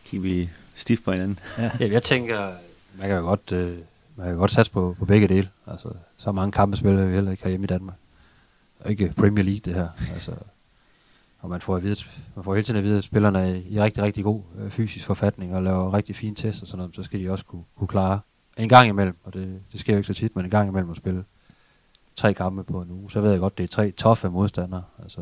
[0.05, 1.39] Kigger vi stift på hinanden?
[1.57, 1.71] Ja.
[1.79, 2.51] ja jeg tænker,
[2.99, 3.77] man kan jo godt, øh,
[4.15, 5.49] man kan godt satse på, på begge dele.
[5.67, 7.97] Altså, så mange kampe spiller vi heller ikke hjemme i Danmark.
[8.79, 9.87] Og ikke Premier League, det her.
[10.13, 10.31] Altså,
[11.39, 11.95] og man får, at vide,
[12.35, 15.05] man får hele tiden at vide, at spillerne er i rigtig, rigtig god øh, fysisk
[15.05, 17.87] forfatning og laver rigtig fine tests og sådan noget, så skal de også kunne, kunne
[17.87, 18.19] klare
[18.57, 20.91] en gang imellem, og det, det sker jo ikke så tit, men en gang imellem
[20.91, 21.25] at spille
[22.15, 24.83] tre kampe på en uge, så ved jeg godt, det er tre toffe modstandere.
[25.03, 25.21] Altså,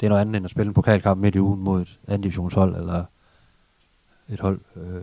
[0.00, 2.22] det er noget andet end at spille en pokalkamp midt i ugen mod et anden
[2.22, 3.04] divisionshold, eller
[4.28, 5.02] et hold øh,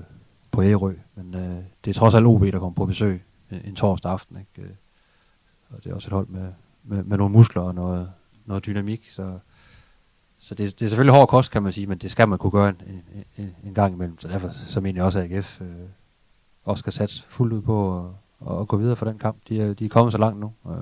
[0.54, 0.94] på Ærø.
[1.16, 4.38] Men øh, det er trods alt OB, der kommer på besøg en, en torsdag aften.
[4.38, 4.70] Ikke?
[4.70, 4.76] Øh,
[5.70, 6.52] og det er også et hold med,
[6.84, 8.12] med, med nogle muskler og noget,
[8.46, 9.40] noget dynamik, så
[10.44, 12.52] så det, det er selvfølgelig hård kost, kan man sige, men det skal man kunne
[12.52, 13.04] gøre en,
[13.38, 14.20] en, en gang imellem.
[14.20, 15.68] Så derfor så mener jeg også, at AGF øh,
[16.64, 18.06] også skal satse fuldt ud på
[18.48, 19.38] at, at gå videre for den kamp.
[19.50, 20.76] De er, de er kommet så langt nu, øh,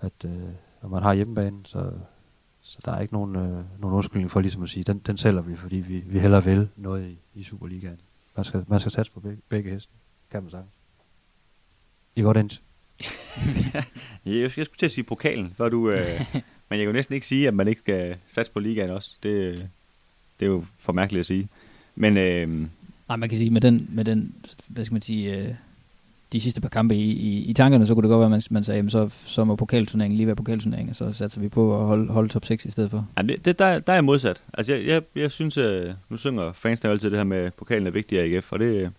[0.00, 0.48] at øh,
[0.82, 1.92] når man har hjemmebane, så,
[2.60, 5.42] så der er ikke nogen, øh, nogen undskyldning for ligesom at sige, den, den sælger
[5.42, 8.00] vi, fordi vi, vi hellere vil noget i, i Superligaen.
[8.36, 9.92] Man skal, man skal satse på begge, begge heste,
[10.30, 10.62] kan man sige.
[12.16, 12.50] I godt ind.
[14.26, 15.90] ja, jeg skulle til at sige pokalen, før du...
[15.90, 16.20] Øh
[16.68, 19.18] Men jeg kan jo næsten ikke sige, at man ikke skal satse på ligaen også.
[19.22, 19.68] Det,
[20.40, 21.48] det er jo for mærkeligt at sige.
[21.94, 22.68] Men, øh,
[23.08, 24.34] Nej, man kan sige, med den, med den
[24.66, 25.54] hvad skal man sige, øh,
[26.32, 28.42] de sidste par kampe i, i, i tankerne, så kunne det godt være, at man,
[28.50, 31.80] man sagde, jamen, så, så må pokalturneringen lige være pokalturneringen, og så satser vi på
[31.80, 33.08] at holde, holde top 6 i stedet for.
[33.16, 34.42] Ja, det, det, der, der er modsat.
[34.54, 37.86] Altså, jeg, jeg, jeg synes, at nu synger fansene altid det her med, at pokalen
[37.86, 38.90] er vigtig af AGF, og det,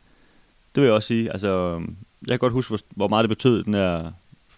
[0.75, 1.31] det vil jeg også sige.
[1.31, 1.81] Altså,
[2.21, 4.11] jeg kan godt huske, hvor, hvor meget det betød, den her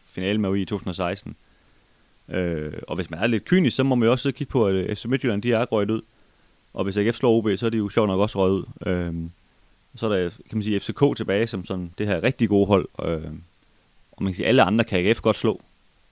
[0.07, 1.35] finale med i 2016.
[2.29, 4.75] Øh, og hvis man er lidt kynisk, så må man jo også kigge på, at
[4.75, 6.01] øh, FC Midtjylland, de er røget ud.
[6.73, 8.63] Og hvis AGF slår OB, så er de jo sjovt nok også røget ud.
[8.85, 9.13] Øh,
[9.95, 12.87] så er der, kan man sige, FCK tilbage som sådan det her rigtig gode hold.
[13.05, 13.31] Øh,
[14.11, 15.61] og man kan sige, alle andre kan AGF godt slå.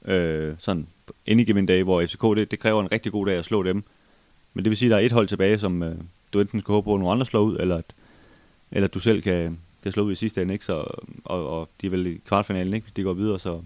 [0.05, 0.87] Øh, sådan
[1.27, 3.83] any given day, hvor FCK, det, det kræver en rigtig god dag at slå dem.
[4.53, 5.95] Men det vil sige, at der er et hold tilbage, som øh,
[6.33, 7.85] du enten skal håbe på, at nogle andre slår ud, eller at,
[8.71, 10.65] eller at du selv kan, kan slå ud i sidste ende, ikke?
[10.65, 10.73] Så,
[11.25, 12.85] og, og de er vel i kvartfinalen, ikke?
[12.85, 13.61] hvis de går videre, så,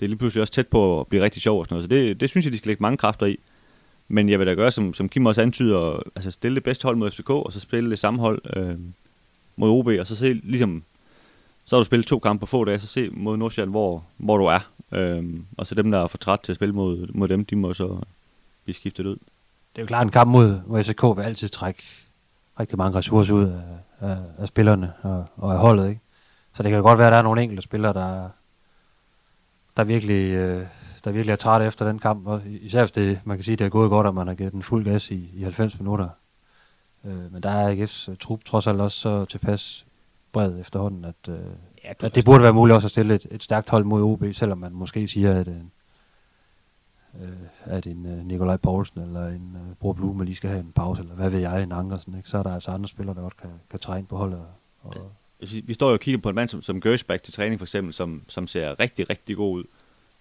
[0.00, 1.84] det er lige pludselig også tæt på at blive rigtig sjov og sådan noget.
[1.84, 3.38] Så det, det synes jeg, de skal lægge mange kræfter i.
[4.08, 6.96] Men jeg vil da gøre, som, som Kim også antyder, altså stille det bedste hold
[6.96, 8.74] mod FCK, og så spille det samme hold øh,
[9.58, 10.82] mod OB, og så se ligesom,
[11.64, 14.36] så har du spillet to kampe på få dage, så se mod Nordsjælland, hvor, hvor
[14.36, 14.60] du er.
[14.92, 17.56] Øhm, og så dem, der er for træt til at spille mod, mod dem, de
[17.56, 17.98] må så
[18.64, 19.16] blive skiftet ud.
[19.16, 21.82] Det er jo klart, en kamp mod, mod SK vil altid trække
[22.60, 25.88] rigtig mange ressourcer ud af, af, af spillerne og, og af holdet.
[25.88, 26.00] Ikke?
[26.54, 28.28] Så det kan godt være, at der er nogle enkelte spillere, der,
[29.76, 30.66] der virkelig, øh,
[31.04, 32.26] der virkelig er træt efter den kamp.
[32.26, 34.52] Og især hvis det, man kan sige, det er gået godt, at man har givet
[34.52, 36.08] den fuld gas i, i 90 minutter.
[37.04, 39.86] Øh, men der er AGF's uh, trup trods alt også så tilpas
[40.32, 41.38] bred efterhånden, at, øh,
[41.84, 44.24] ja, at det burde være muligt også at stille et, et stærkt hold mod OB,
[44.32, 45.54] selvom man måske siger, at, øh,
[47.22, 47.28] øh
[47.64, 51.02] at en uh, Nikolaj Poulsen eller en uh, Bror Blume lige skal have en pause,
[51.02, 52.28] eller hvad ved jeg, en Ankersen, ikke?
[52.28, 54.42] så er der altså andre spillere, der godt kan, kan træne på holdet.
[54.82, 55.12] Og,
[55.64, 57.94] vi står jo og kigger på en mand som, som Gersbach til træning for eksempel,
[57.94, 59.64] som, som ser rigtig, rigtig god ud.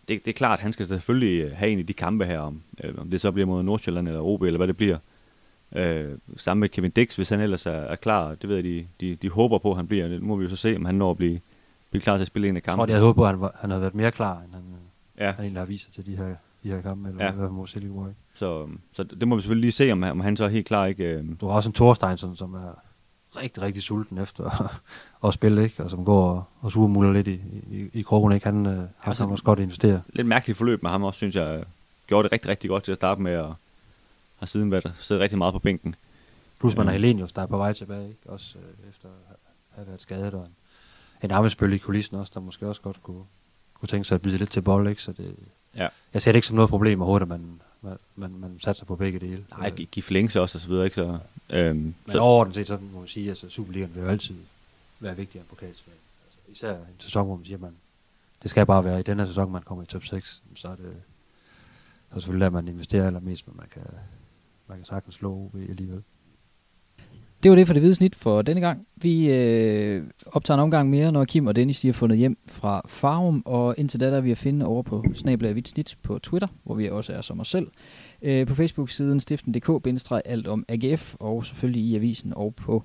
[0.08, 2.40] Det, det er klart, at han skal selvfølgelig øh, have en i de kampe her,
[2.40, 4.98] om, øh, om det så bliver mod Nordsjælland eller OB, eller hvad det bliver.
[5.76, 8.36] Øh, sammen med Kevin Dix, hvis han ellers er, er klar.
[8.36, 10.08] Det ved jeg, de, de, de håber på, at han bliver.
[10.08, 11.40] Det må vi jo så se, om han når at blive,
[11.90, 12.72] blive klar til at spille en af kampe.
[12.72, 14.54] Jeg tror, de havde håbet på, at han, var, han havde været mere klar, end
[14.54, 14.64] han,
[15.18, 15.32] ja.
[15.32, 17.32] han egentlig har vist sig til de her, de her kampe, eller ja.
[17.32, 18.14] hvad mod Silkeborg.
[18.34, 20.86] Så, så det må vi selvfølgelig lige se, om, om han så er helt klar.
[20.86, 21.04] Ikke?
[21.04, 21.26] Øh.
[21.42, 22.82] Du har også en Thorsteinsson, som er
[23.44, 24.72] rigtig, rigtig sulten efter at,
[25.28, 25.84] at spille, ikke?
[25.84, 27.42] og som går og, og surmuler lidt i,
[27.72, 28.34] i, i krogen.
[28.34, 28.46] Ikke?
[28.46, 30.02] Han, øh, han kan også godt investere.
[30.14, 31.64] Lidt mærkeligt forløb med ham også, synes jeg.
[32.08, 33.56] Gjorde det rigtig, rigtig godt til at starte med, og
[34.38, 35.96] har siden været siddet rigtig meget på bænken.
[36.60, 38.20] Plus man har Helenius, der er på vej tilbage, ikke?
[38.26, 39.36] også øh, efter at
[39.76, 40.56] have været skadet, og en,
[41.24, 43.24] en arbejdsbølle i kulissen også, der måske også godt kunne,
[43.74, 45.02] kunne tænke sig at byde lidt til bold, ikke?
[45.02, 45.36] så det,
[45.76, 45.88] ja.
[46.14, 48.96] jeg ser det ikke som noget problem overhovedet, at man, man, man, man satser på
[48.96, 49.46] begge dele.
[49.58, 50.96] Nej, give, give forlængelse også og så videre, ikke?
[50.96, 51.20] Så,
[51.50, 52.20] øhm, Men så.
[52.20, 54.36] overordnet set, så må man sige, at altså, Superligaen vil jo altid
[55.00, 55.94] være vigtigere end pokalspil.
[56.26, 57.76] Altså, især en sæson, hvor man siger, at man,
[58.44, 60.94] det skal bare være i denne sæson, man kommer i top 6, så er det
[62.14, 63.84] så selvfølgelig der, man investerer allermest, men man kan,
[64.70, 66.02] man kan sagtens slå OB alligevel.
[67.44, 68.88] Det var det for det hvide snit for denne gang.
[68.96, 72.82] Vi øh, optager en omgang mere, når Kim og Dennis de har fundet hjem fra
[72.88, 76.20] Farum, og indtil da der er vi at finde over på Snabla Hvidt Snit på
[76.20, 77.68] Twitter, hvor vi også er som os selv.
[78.22, 82.84] Øh, på Facebook-siden stiften.dk-alt om AGF, og selvfølgelig i avisen og på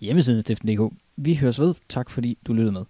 [0.00, 0.94] hjemmesiden stiften.dk.
[1.16, 1.74] Vi høres ved.
[1.88, 2.84] Tak fordi du lyttede med.